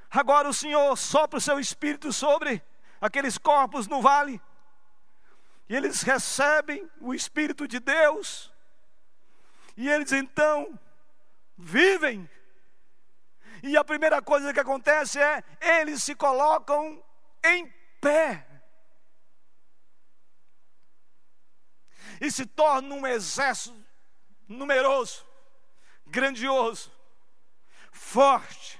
[0.09, 2.63] Agora o Senhor sopra o seu espírito sobre
[2.99, 4.41] aqueles corpos no vale,
[5.67, 8.51] e eles recebem o espírito de Deus,
[9.77, 10.79] e eles então
[11.57, 12.29] vivem
[13.63, 17.03] e a primeira coisa que acontece é, eles se colocam
[17.43, 17.67] em
[17.99, 18.47] pé.
[22.19, 23.83] E se torna um exército
[24.47, 25.25] numeroso,
[26.05, 26.91] grandioso,
[27.91, 28.79] forte.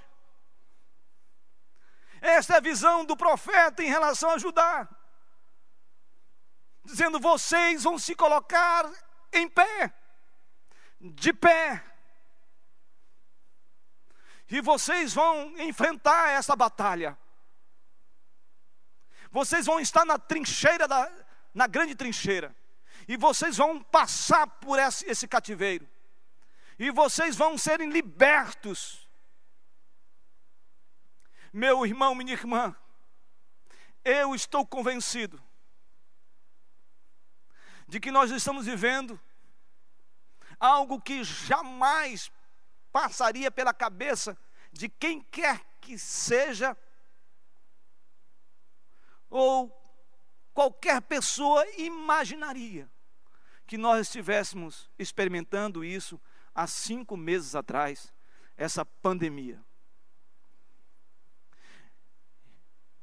[2.20, 4.88] Esta é a visão do profeta em relação a Judá,
[6.84, 8.88] dizendo: vocês vão se colocar
[9.32, 9.92] em pé,
[11.00, 11.82] de pé,
[14.52, 17.18] e vocês vão enfrentar essa batalha.
[19.30, 21.10] Vocês vão estar na trincheira, da,
[21.54, 22.54] na grande trincheira.
[23.08, 25.88] E vocês vão passar por esse, esse cativeiro.
[26.78, 29.08] E vocês vão serem libertos.
[31.50, 32.76] Meu irmão, minha irmã,
[34.04, 35.42] eu estou convencido
[37.88, 39.18] de que nós estamos vivendo
[40.60, 42.30] algo que jamais
[42.92, 44.38] passaria pela cabeça
[44.70, 46.76] de quem quer que seja,
[49.28, 49.70] ou
[50.52, 52.88] qualquer pessoa imaginaria
[53.66, 56.20] que nós estivéssemos experimentando isso
[56.54, 58.12] há cinco meses atrás,
[58.56, 59.64] essa pandemia.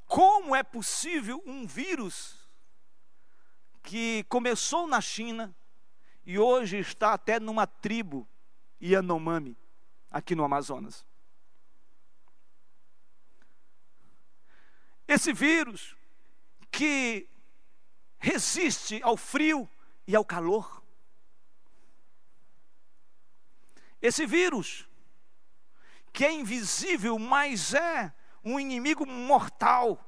[0.06, 2.40] Como é possível um vírus
[3.84, 5.56] que começou na China
[6.26, 8.28] e hoje está até numa tribo
[8.82, 9.58] Yanomami,
[10.10, 11.06] aqui no Amazonas.
[15.08, 15.96] Esse vírus
[16.72, 17.28] que
[18.20, 19.68] resiste ao frio
[20.06, 20.84] e ao calor.
[24.02, 24.88] Esse vírus,
[26.14, 30.06] que é invisível, mas é um inimigo mortal,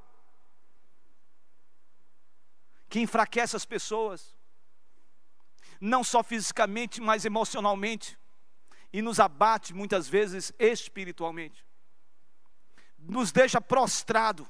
[2.88, 4.36] que enfraquece as pessoas,
[5.80, 8.18] não só fisicamente, mas emocionalmente,
[8.92, 11.64] e nos abate muitas vezes espiritualmente,
[12.98, 14.48] nos deixa prostrado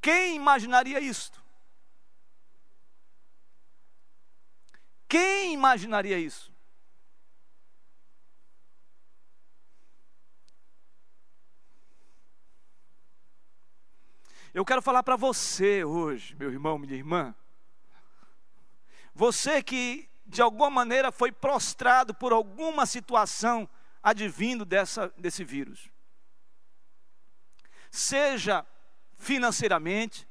[0.00, 1.42] quem imaginaria isto?
[5.06, 6.50] Quem imaginaria isso?
[14.52, 17.34] Eu quero falar para você hoje, meu irmão, minha irmã.
[19.14, 23.68] Você que de alguma maneira foi prostrado por alguma situação
[24.00, 25.90] advindo dessa, desse vírus.
[27.90, 28.64] Seja
[29.16, 30.26] financeiramente,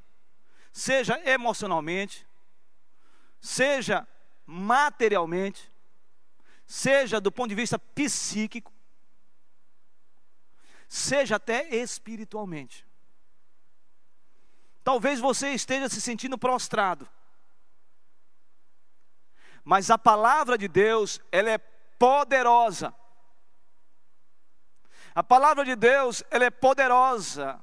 [0.72, 2.26] seja emocionalmente,
[3.42, 4.08] seja
[4.46, 5.70] materialmente,
[6.66, 8.72] seja do ponto de vista psíquico,
[10.88, 12.88] seja até espiritualmente.
[14.82, 17.06] Talvez você esteja se sentindo prostrado.
[19.70, 22.92] Mas a palavra de Deus, ela é poderosa.
[25.14, 27.62] A palavra de Deus, ela é poderosa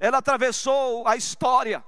[0.00, 1.84] ela atravessou a história.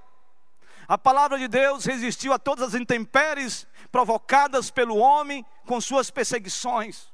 [0.89, 7.09] A palavra de Deus resistiu a todas as intempéries provocadas pelo homem com suas perseguições.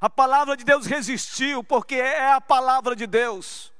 [0.00, 3.71] A palavra de Deus resistiu, porque é a palavra de Deus.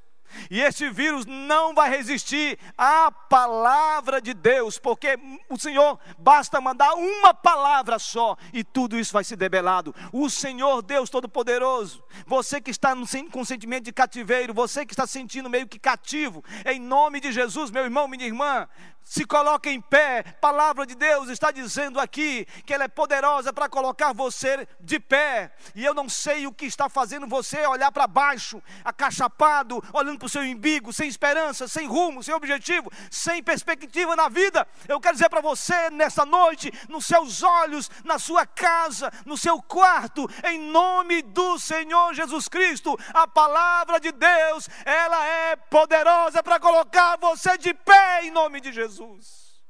[0.51, 5.19] E este vírus não vai resistir à palavra de Deus, porque
[5.49, 9.95] o Senhor basta mandar uma palavra só e tudo isso vai ser debelado.
[10.13, 12.95] O Senhor Deus Todo-Poderoso, você que está
[13.31, 17.71] com sentimento de cativeiro, você que está sentindo meio que cativo, em nome de Jesus,
[17.71, 18.69] meu irmão, minha irmã,
[19.05, 20.23] se coloque em pé.
[20.41, 25.53] Palavra de Deus está dizendo aqui que ela é poderosa para colocar você de pé.
[25.75, 30.27] E eu não sei o que está fazendo você olhar para baixo, acachapado, olhando para
[30.27, 34.67] o seu umbigo, sem esperança, sem rumo, sem objetivo, sem perspectiva na vida.
[34.89, 39.61] Eu quero dizer para você nessa noite, nos seus olhos, na sua casa, no seu
[39.61, 46.61] quarto, em nome do Senhor Jesus Cristo, a palavra de Deus, ela é poderosa para
[46.61, 48.92] colocar você de pé em nome de Jesus.
[48.93, 49.63] Jesus.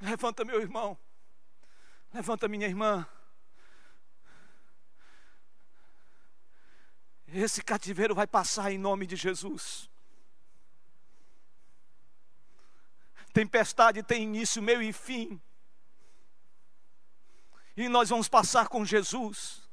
[0.00, 0.98] Levanta, meu irmão.
[2.12, 3.06] Levanta, minha irmã.
[7.28, 9.88] Esse cativeiro vai passar em nome de Jesus.
[13.32, 15.40] Tempestade tem início, meio e fim.
[17.76, 19.67] E nós vamos passar com Jesus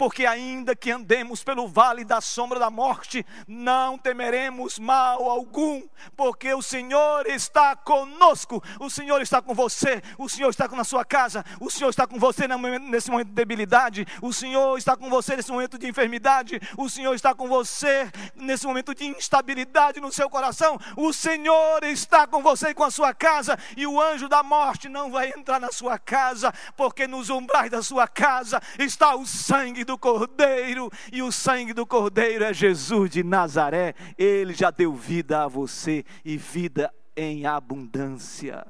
[0.00, 5.82] porque ainda que andemos pelo vale da sombra da morte, não temeremos mal algum,
[6.16, 11.04] porque o Senhor está conosco, o Senhor está com você, o Senhor está na sua
[11.04, 15.36] casa, o Senhor está com você nesse momento de debilidade, o Senhor está com você
[15.36, 20.30] nesse momento de enfermidade, o Senhor está com você nesse momento de instabilidade no seu
[20.30, 24.42] coração, o Senhor está com você e com a sua casa, e o anjo da
[24.42, 29.26] morte não vai entrar na sua casa, porque nos umbrais da sua casa está o
[29.26, 33.94] sangue do Cordeiro, e o sangue do Cordeiro é Jesus de Nazaré.
[34.18, 38.66] Ele já deu vida a você e vida em abundância.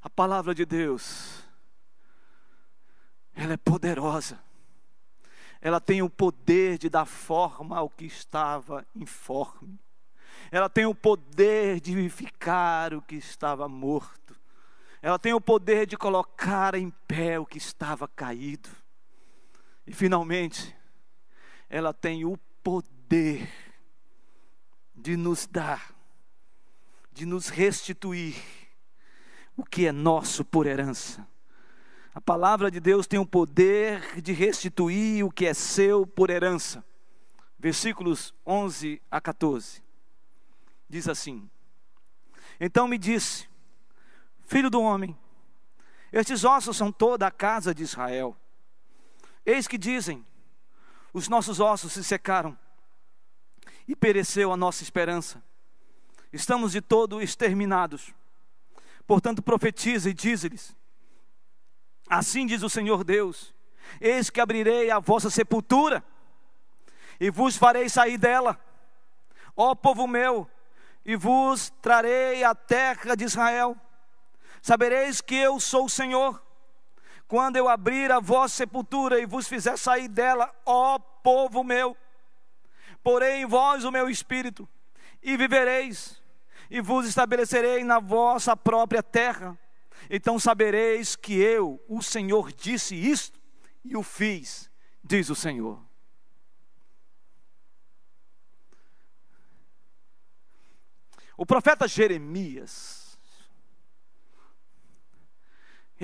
[0.00, 1.42] A palavra de Deus,
[3.34, 4.38] ela é poderosa.
[5.60, 9.80] Ela tem o poder de dar forma ao que estava informe.
[10.50, 14.23] Ela tem o poder de vivificar o que estava morto.
[15.04, 18.70] Ela tem o poder de colocar em pé o que estava caído.
[19.86, 20.74] E finalmente,
[21.68, 23.46] ela tem o poder
[24.94, 25.94] de nos dar,
[27.12, 28.34] de nos restituir
[29.54, 31.28] o que é nosso por herança.
[32.14, 36.82] A palavra de Deus tem o poder de restituir o que é seu por herança.
[37.58, 39.82] Versículos 11 a 14.
[40.88, 41.46] Diz assim:
[42.58, 43.52] Então me disse,
[44.46, 45.16] filho do homem,
[46.12, 48.36] estes ossos são toda a casa de Israel.
[49.44, 50.24] Eis que dizem:
[51.12, 52.56] os nossos ossos se secaram
[53.86, 55.42] e pereceu a nossa esperança.
[56.32, 58.14] Estamos de todo exterminados.
[59.06, 60.74] Portanto, profetiza e diz-lhes:
[62.08, 63.54] Assim diz o Senhor Deus:
[64.00, 66.04] Eis que abrirei a vossa sepultura
[67.20, 68.58] e vos farei sair dela,
[69.56, 70.50] ó povo meu,
[71.04, 73.76] e vos trarei a terra de Israel.
[74.64, 76.42] Sabereis que eu sou o Senhor,
[77.28, 81.94] quando eu abrir a vossa sepultura e vos fizer sair dela, ó povo meu.
[83.02, 84.66] Porei em vós o meu espírito,
[85.22, 86.18] e vivereis
[86.70, 89.54] e vos estabelecerei na vossa própria terra.
[90.08, 93.38] Então sabereis que eu, o Senhor, disse isto
[93.84, 94.70] e o fiz,
[95.04, 95.78] diz o Senhor.
[101.36, 103.03] O profeta Jeremias,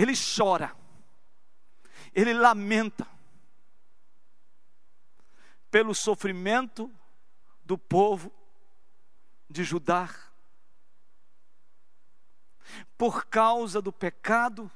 [0.00, 0.74] ele chora,
[2.14, 3.06] ele lamenta
[5.70, 6.90] pelo sofrimento
[7.64, 8.32] do povo
[9.48, 10.08] de Judá
[12.96, 14.70] por causa do pecado,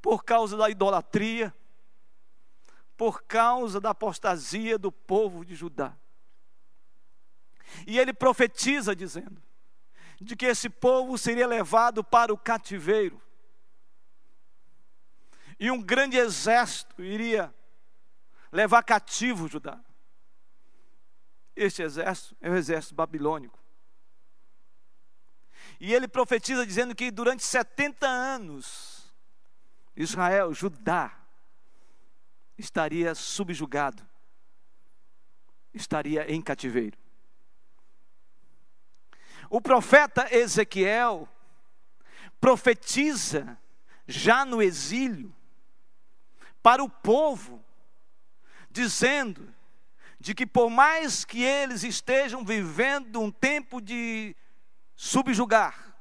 [0.00, 1.54] por causa da idolatria,
[2.96, 5.96] por causa da apostasia do povo de Judá.
[7.86, 9.40] E ele profetiza dizendo
[10.20, 13.20] de que esse povo seria levado para o cativeiro.
[15.60, 17.54] E um grande exército iria
[18.50, 19.78] levar cativo Judá.
[21.54, 23.60] Este exército é o exército babilônico.
[25.78, 29.12] E ele profetiza dizendo que durante 70 anos,
[29.94, 31.14] Israel, Judá,
[32.56, 34.02] estaria subjugado,
[35.74, 36.98] estaria em cativeiro.
[39.50, 41.28] O profeta Ezequiel
[42.40, 43.58] profetiza
[44.06, 45.34] já no exílio
[46.62, 47.62] para o povo,
[48.70, 49.52] dizendo
[50.18, 54.36] de que por mais que eles estejam vivendo um tempo de
[54.94, 55.96] subjugar,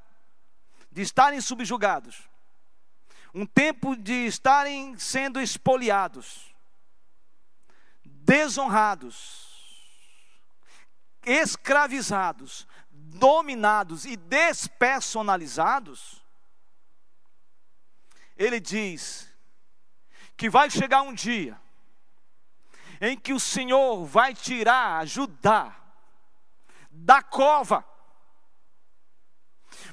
[0.91, 2.27] de estarem subjugados,
[3.33, 6.53] um tempo de estarem sendo espoliados,
[8.03, 9.47] desonrados,
[11.23, 16.21] escravizados, dominados e despersonalizados,
[18.35, 19.28] ele diz
[20.39, 21.59] que vai chegar um dia
[22.99, 25.75] em que o Senhor vai tirar Judá
[26.89, 27.85] da cova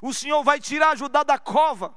[0.01, 1.97] o Senhor vai tirar Judá da cova,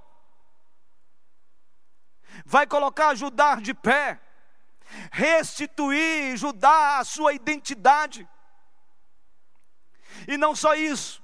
[2.46, 4.20] vai colocar Judá de pé,
[5.12, 8.28] restituir Judá a sua identidade.
[10.28, 11.24] E não só isso,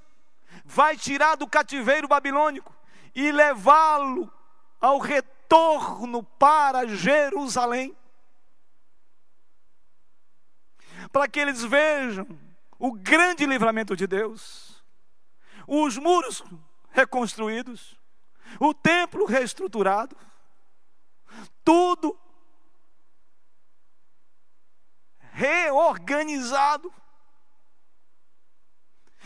[0.64, 2.74] vai tirar do cativeiro babilônico
[3.14, 4.32] e levá-lo
[4.80, 5.35] ao retorno
[6.38, 7.96] para Jerusalém.
[11.12, 12.26] Para que eles vejam
[12.78, 14.76] o grande livramento de Deus
[15.66, 16.44] os muros
[16.90, 17.98] reconstruídos,
[18.60, 20.16] o templo reestruturado,
[21.64, 22.18] tudo
[25.32, 26.92] reorganizado.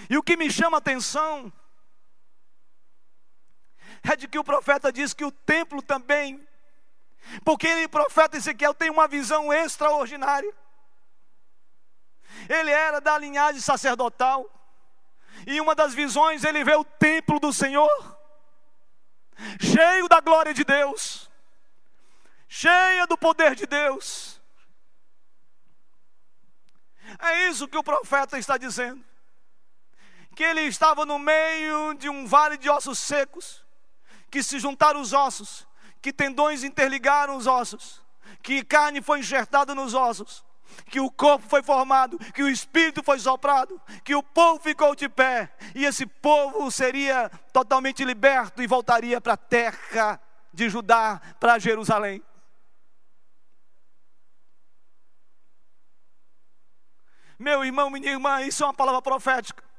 [0.09, 1.53] E o que me chama a atenção
[4.03, 6.47] é de que o profeta diz que o templo também,
[7.45, 10.53] porque o profeta Ezequiel tem uma visão extraordinária.
[12.49, 14.49] Ele era da linhagem sacerdotal.
[15.47, 18.19] E uma das visões ele vê o templo do Senhor,
[19.61, 21.31] cheio da glória de Deus,
[22.49, 24.41] cheia do poder de Deus.
[27.19, 29.05] É isso que o profeta está dizendo.
[30.37, 33.65] Que ele estava no meio de um vale de ossos secos,
[34.31, 35.67] que se juntaram os ossos,
[36.01, 38.03] que tendões interligaram os ossos,
[38.43, 40.45] que carne foi enxertada nos ossos,
[40.87, 45.09] que o corpo foi formado, que o espírito foi soprado, que o povo ficou de
[45.09, 50.21] pé, e esse povo seria totalmente liberto e voltaria para a terra
[50.53, 52.23] de Judá, para Jerusalém.
[57.39, 59.70] Meu irmão, minha irmã, isso é uma palavra profética.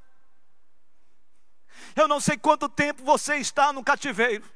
[1.96, 4.50] Eu não sei quanto tempo você está no cativeiro.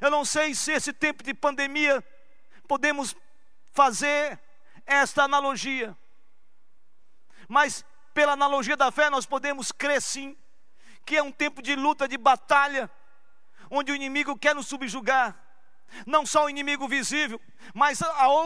[0.00, 2.04] Eu não sei se esse tempo de pandemia
[2.66, 3.16] podemos
[3.72, 4.38] fazer
[4.86, 5.96] esta analogia.
[7.48, 7.84] Mas
[8.14, 10.36] pela analogia da fé nós podemos crer sim
[11.04, 12.90] que é um tempo de luta, de batalha,
[13.70, 15.36] onde o inimigo quer nos subjugar.
[16.06, 17.40] Não só o inimigo visível,
[17.74, 18.00] mas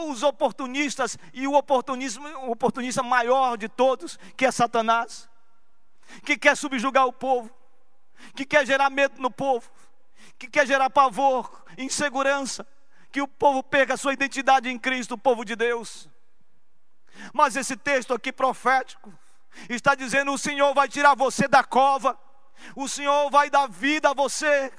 [0.07, 5.29] os oportunistas e o oportunismo, o oportunista maior de todos, que é Satanás,
[6.25, 7.51] que quer subjugar o povo,
[8.35, 9.69] que quer gerar medo no povo,
[10.37, 12.65] que quer gerar pavor, insegurança,
[13.11, 16.09] que o povo perca sua identidade em Cristo, o povo de Deus.
[17.33, 19.13] Mas esse texto aqui profético
[19.69, 22.19] está dizendo: o Senhor vai tirar você da cova,
[22.75, 24.71] o Senhor vai dar vida a você,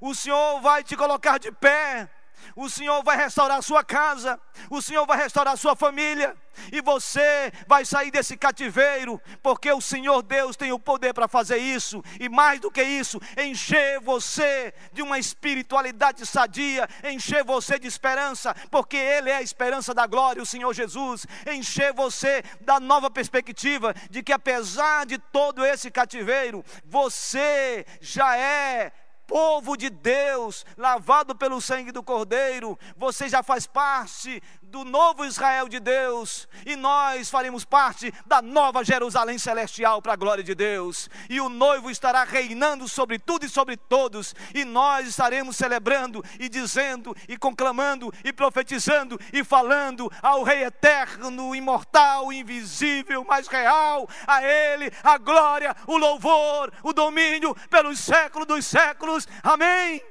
[0.00, 2.10] o Senhor vai te colocar de pé,
[2.56, 6.36] o Senhor vai restaurar a sua casa, o Senhor vai restaurar a sua família,
[6.72, 11.56] e você vai sair desse cativeiro, porque o Senhor Deus tem o poder para fazer
[11.58, 17.86] isso, e mais do que isso, encher você de uma espiritualidade sadia, encher você de
[17.86, 23.10] esperança, porque Ele é a esperança da glória, o Senhor Jesus, encher você da nova
[23.10, 28.92] perspectiva de que apesar de todo esse cativeiro, você já é
[29.30, 35.68] povo de Deus, lavado pelo sangue do Cordeiro, você já faz parte do novo Israel
[35.68, 41.10] de Deus, e nós faremos parte da nova Jerusalém celestial para a glória de Deus,
[41.28, 46.48] e o noivo estará reinando sobre tudo e sobre todos, e nós estaremos celebrando e
[46.48, 54.42] dizendo e conclamando e profetizando e falando ao Rei eterno, imortal, invisível, mas real, a
[54.42, 59.26] Ele a glória, o louvor, o domínio pelos séculos dos séculos.
[59.42, 60.09] Amém.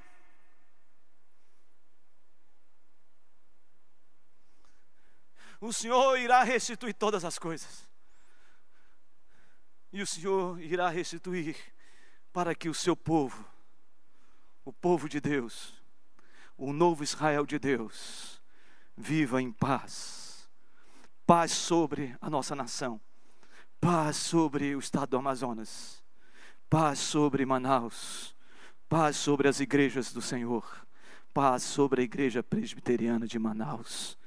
[5.59, 7.87] O Senhor irá restituir todas as coisas.
[9.91, 11.57] E o Senhor irá restituir
[12.31, 13.45] para que o seu povo,
[14.63, 15.73] o povo de Deus,
[16.57, 18.41] o novo Israel de Deus,
[18.95, 20.47] viva em paz.
[21.25, 22.99] Paz sobre a nossa nação,
[23.79, 26.03] paz sobre o estado do Amazonas,
[26.69, 28.35] paz sobre Manaus,
[28.87, 30.85] paz sobre as igrejas do Senhor,
[31.33, 34.18] paz sobre a igreja presbiteriana de Manaus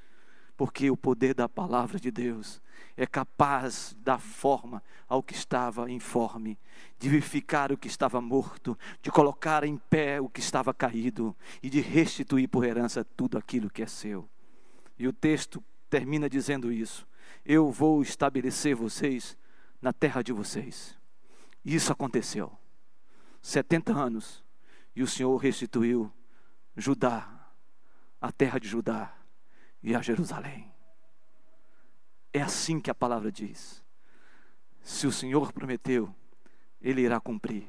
[0.63, 2.63] porque o poder da palavra de Deus
[2.97, 6.57] é capaz da forma ao que estava informe,
[7.01, 11.69] de vivificar o que estava morto, de colocar em pé o que estava caído e
[11.69, 14.29] de restituir por herança tudo aquilo que é seu.
[14.97, 15.61] E o texto
[15.91, 17.09] termina dizendo isso:
[17.45, 19.37] Eu vou estabelecer vocês
[19.81, 20.97] na terra de vocês.
[21.65, 22.57] Isso aconteceu.
[23.43, 24.45] 70 anos
[24.95, 26.09] e o Senhor restituiu
[26.77, 27.51] Judá,
[28.21, 29.13] a terra de Judá
[29.83, 30.73] e a Jerusalém.
[32.33, 33.83] É assim que a palavra diz.
[34.81, 36.15] Se o Senhor prometeu,
[36.81, 37.67] Ele irá cumprir.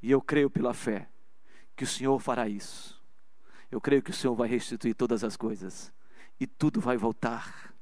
[0.00, 1.08] E eu creio pela fé
[1.76, 3.00] que o Senhor fará isso.
[3.70, 5.92] Eu creio que o Senhor vai restituir todas as coisas.
[6.38, 7.74] E tudo vai voltar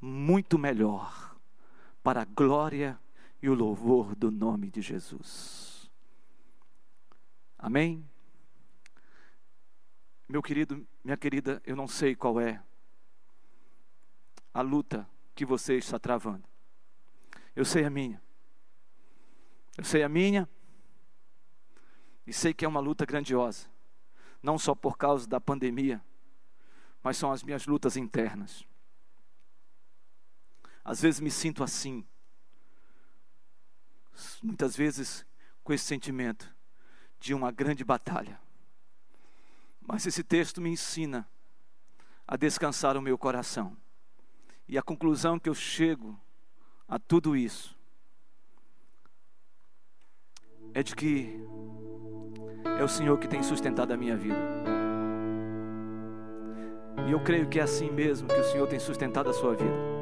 [0.00, 1.34] muito melhor
[2.02, 3.00] para a glória
[3.42, 5.90] e o louvor do nome de Jesus.
[7.58, 8.06] Amém?
[10.28, 12.62] Meu querido, minha querida, eu não sei qual é
[14.54, 16.48] a luta que você está travando.
[17.56, 18.22] Eu sei a minha.
[19.76, 20.48] Eu sei a minha.
[22.24, 23.66] E sei que é uma luta grandiosa.
[24.40, 26.02] Não só por causa da pandemia,
[27.02, 28.64] mas são as minhas lutas internas.
[30.84, 32.06] Às vezes me sinto assim.
[34.40, 35.26] Muitas vezes
[35.64, 36.54] com esse sentimento
[37.18, 38.40] de uma grande batalha.
[39.80, 41.28] Mas esse texto me ensina
[42.26, 43.76] a descansar o meu coração
[44.68, 46.18] e a conclusão que eu chego
[46.88, 47.76] a tudo isso
[50.72, 51.40] é de que
[52.78, 54.38] é o Senhor que tem sustentado a minha vida.
[57.06, 59.94] E eu creio que é assim mesmo que o Senhor tem sustentado a sua vida.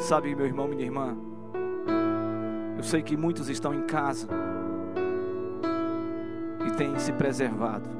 [0.00, 1.16] Sabe, meu irmão, minha irmã,
[2.76, 4.28] eu sei que muitos estão em casa
[6.66, 7.95] e têm se preservado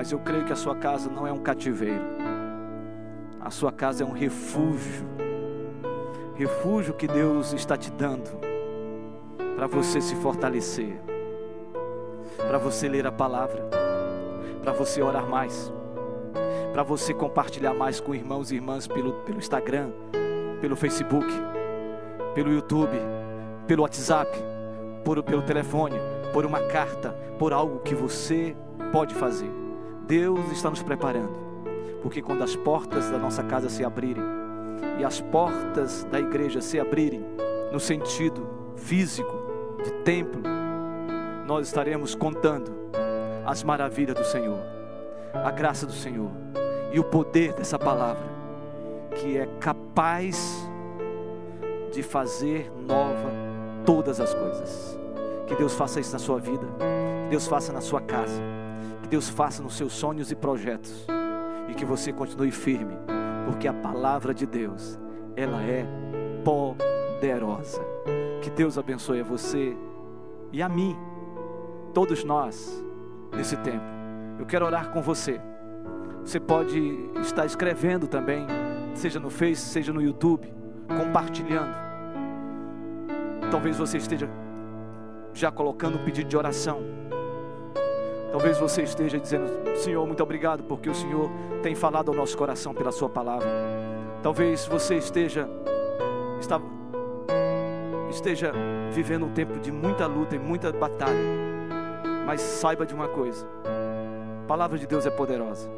[0.00, 2.02] mas eu creio que a sua casa não é um cativeiro,
[3.38, 5.06] a sua casa é um refúgio
[6.34, 8.30] refúgio que Deus está te dando
[9.54, 10.98] para você se fortalecer.
[12.38, 13.62] para você ler a palavra,
[14.62, 15.70] para você orar mais,
[16.72, 19.90] para você compartilhar mais com irmãos e irmãs pelo, pelo Instagram,
[20.62, 21.28] pelo Facebook,
[22.34, 22.96] pelo YouTube,
[23.66, 24.30] pelo WhatsApp,
[25.04, 25.96] por, pelo telefone,
[26.32, 28.56] por uma carta, por algo que você
[28.90, 29.60] pode fazer.
[30.10, 31.32] Deus está nos preparando,
[32.02, 34.24] porque quando as portas da nossa casa se abrirem
[34.98, 37.24] e as portas da igreja se abrirem,
[37.70, 38.44] no sentido
[38.74, 39.32] físico,
[39.84, 40.42] de templo,
[41.46, 42.72] nós estaremos contando
[43.46, 44.58] as maravilhas do Senhor,
[45.32, 46.32] a graça do Senhor
[46.92, 48.26] e o poder dessa palavra,
[49.14, 50.68] que é capaz
[51.92, 53.30] de fazer nova
[53.86, 54.98] todas as coisas.
[55.46, 56.66] Que Deus faça isso na sua vida,
[57.22, 58.42] que Deus faça na sua casa,
[59.10, 61.04] Deus faça nos seus sonhos e projetos,
[61.68, 62.96] e que você continue firme,
[63.44, 64.96] porque a palavra de Deus,
[65.34, 65.84] ela é
[66.44, 67.82] poderosa.
[68.40, 69.76] Que Deus abençoe a você
[70.52, 70.96] e a mim,
[71.92, 72.84] todos nós,
[73.36, 73.84] nesse tempo.
[74.38, 75.40] Eu quero orar com você.
[76.24, 76.78] Você pode
[77.20, 78.46] estar escrevendo também,
[78.94, 80.54] seja no Face, seja no YouTube,
[80.86, 81.74] compartilhando.
[83.50, 84.30] Talvez você esteja
[85.34, 86.78] já colocando um pedido de oração.
[88.30, 91.30] Talvez você esteja dizendo: Senhor, muito obrigado, porque o Senhor
[91.62, 93.48] tem falado ao nosso coração pela Sua palavra.
[94.22, 95.48] Talvez você esteja,
[96.40, 96.60] está,
[98.10, 98.52] esteja
[98.92, 101.18] vivendo um tempo de muita luta e muita batalha,
[102.26, 103.46] mas saiba de uma coisa:
[104.44, 105.68] a palavra de Deus é poderosa,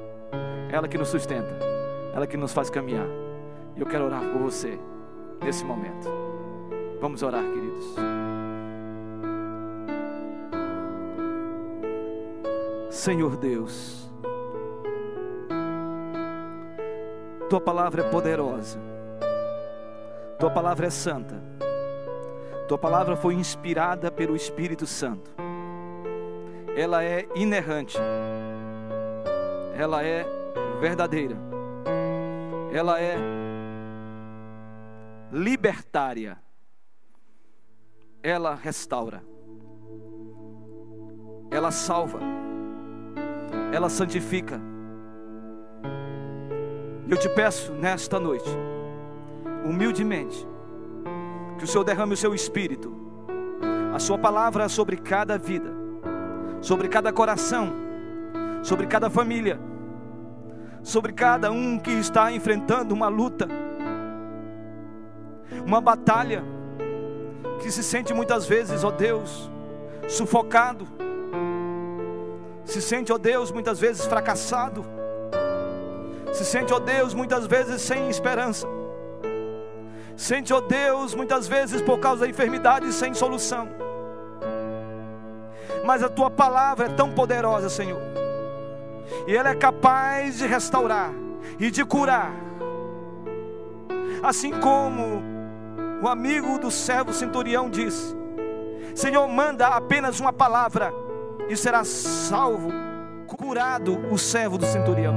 [0.71, 1.59] ela que nos sustenta,
[2.15, 3.07] ela que nos faz caminhar.
[3.75, 4.79] E eu quero orar por você
[5.43, 6.09] nesse momento.
[7.01, 8.22] Vamos orar, queridos.
[12.93, 14.07] Senhor Deus,
[17.49, 18.79] Tua palavra é poderosa,
[20.39, 21.43] Tua palavra é santa,
[22.69, 25.31] Tua palavra foi inspirada pelo Espírito Santo,
[26.77, 27.97] ela é inerrante,
[29.75, 30.27] ela é
[30.79, 31.37] verdadeira,
[32.71, 33.17] ela é
[35.33, 36.37] libertária,
[38.23, 39.25] ela restaura,
[41.51, 42.42] ela salva,
[43.73, 44.61] ela santifica.
[47.09, 48.49] Eu te peço nesta noite,
[49.65, 50.47] humildemente,
[51.59, 52.95] que o Senhor derrame o seu espírito,
[53.95, 55.71] a sua palavra sobre cada vida,
[56.61, 57.73] sobre cada coração,
[58.63, 59.59] sobre cada família,
[60.83, 63.49] sobre cada um que está enfrentando uma luta,
[65.67, 66.45] uma batalha,
[67.61, 69.51] que se sente muitas vezes, ó Deus,
[70.09, 70.87] sufocado,
[72.65, 74.85] se sente, ó Deus, muitas vezes fracassado,
[76.33, 78.67] se sente, ó Deus, muitas vezes sem esperança,
[80.17, 83.69] sente, ó Deus, muitas vezes por causa da enfermidade sem solução,
[85.85, 88.01] mas a tua palavra é tão poderosa, Senhor,
[89.27, 91.13] e ela é capaz de restaurar
[91.59, 92.33] e de curar,
[94.23, 95.23] assim como
[96.03, 98.17] o amigo do servo centurião disse:
[98.95, 100.93] Senhor, manda apenas uma palavra
[101.49, 102.71] e será salvo,
[103.27, 105.15] curado o servo do centurião.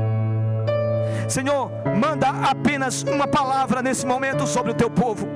[1.27, 5.27] Senhor, manda apenas uma palavra nesse momento sobre o teu povo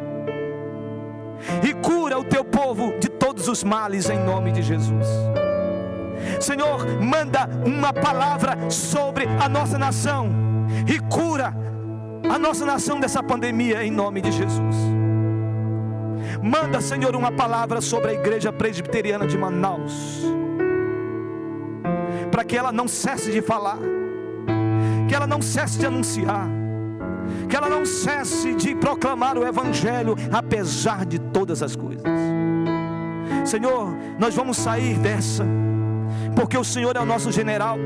[1.64, 5.08] e cura o teu povo de todos os males em nome de Jesus.
[6.40, 10.30] Senhor, manda uma palavra sobre a nossa nação
[10.88, 11.54] e cura
[12.30, 14.76] a nossa nação dessa pandemia em nome de Jesus.
[16.42, 20.24] Manda, Senhor, uma palavra sobre a igreja presbiteriana de Manaus,
[22.40, 23.78] para que ela não cesse de falar,
[25.10, 26.48] que ela não cesse de anunciar,
[27.50, 32.02] que ela não cesse de proclamar o Evangelho, apesar de todas as coisas.
[33.44, 35.46] Senhor, nós vamos sair dessa,
[36.34, 37.78] porque o Senhor é o nosso general,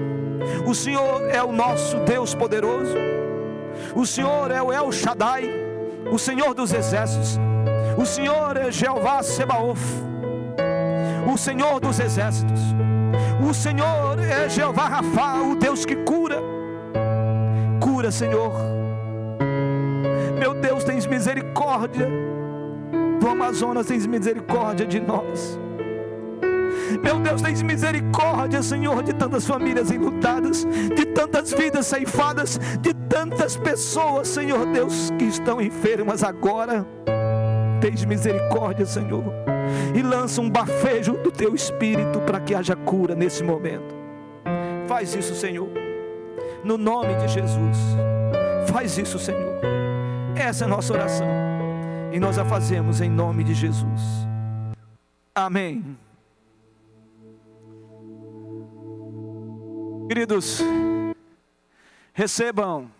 [0.67, 2.95] o Senhor é o nosso Deus poderoso,
[3.95, 5.49] o Senhor é o El Shaddai,
[6.11, 7.39] o Senhor dos exércitos.
[7.97, 9.79] O Senhor é Jeová Sebaoth,
[11.27, 12.61] o Senhor dos exércitos.
[13.47, 16.37] O Senhor é Jeová Rafa, o Deus que cura.
[17.79, 18.53] Cura, Senhor.
[20.39, 22.07] Meu Deus, tens misericórdia
[23.19, 25.59] do Amazonas, tens misericórdia de nós.
[27.01, 30.65] Meu Deus, tens misericórdia, Senhor, de tantas famílias enlutadas,
[30.95, 36.85] de tantas vidas ceifadas, de tantas pessoas, Senhor Deus, que estão enfermas agora
[37.83, 39.25] tens misericórdia, Senhor,
[39.95, 43.95] e lança um bafejo do teu espírito para que haja cura nesse momento.
[44.87, 45.69] Faz isso, Senhor,
[46.63, 47.77] no nome de Jesus.
[48.67, 49.59] Faz isso, Senhor.
[50.35, 51.27] Essa é a nossa oração
[52.11, 54.01] e nós a fazemos em nome de Jesus.
[55.33, 55.97] Amém.
[60.07, 60.59] Queridos,
[62.13, 62.91] recebam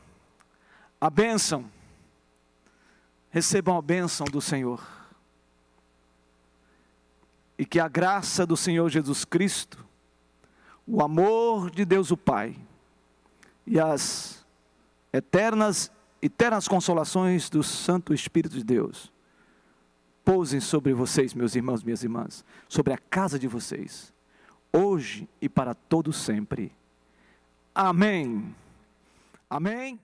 [0.99, 1.65] a bênção,
[3.30, 5.03] recebam a bênção do Senhor.
[7.58, 9.86] E que a graça do Senhor Jesus Cristo,
[10.86, 12.56] o amor de Deus o Pai
[13.66, 14.45] e as
[15.12, 15.91] eternas,
[16.22, 19.14] eternas consolações do Santo Espírito de Deus
[20.24, 24.14] pousem sobre vocês, meus irmãos, minhas irmãs, sobre a casa de vocês,
[24.72, 26.72] hoje e para todo sempre.
[27.76, 28.56] Amém.
[29.49, 29.99] Amém.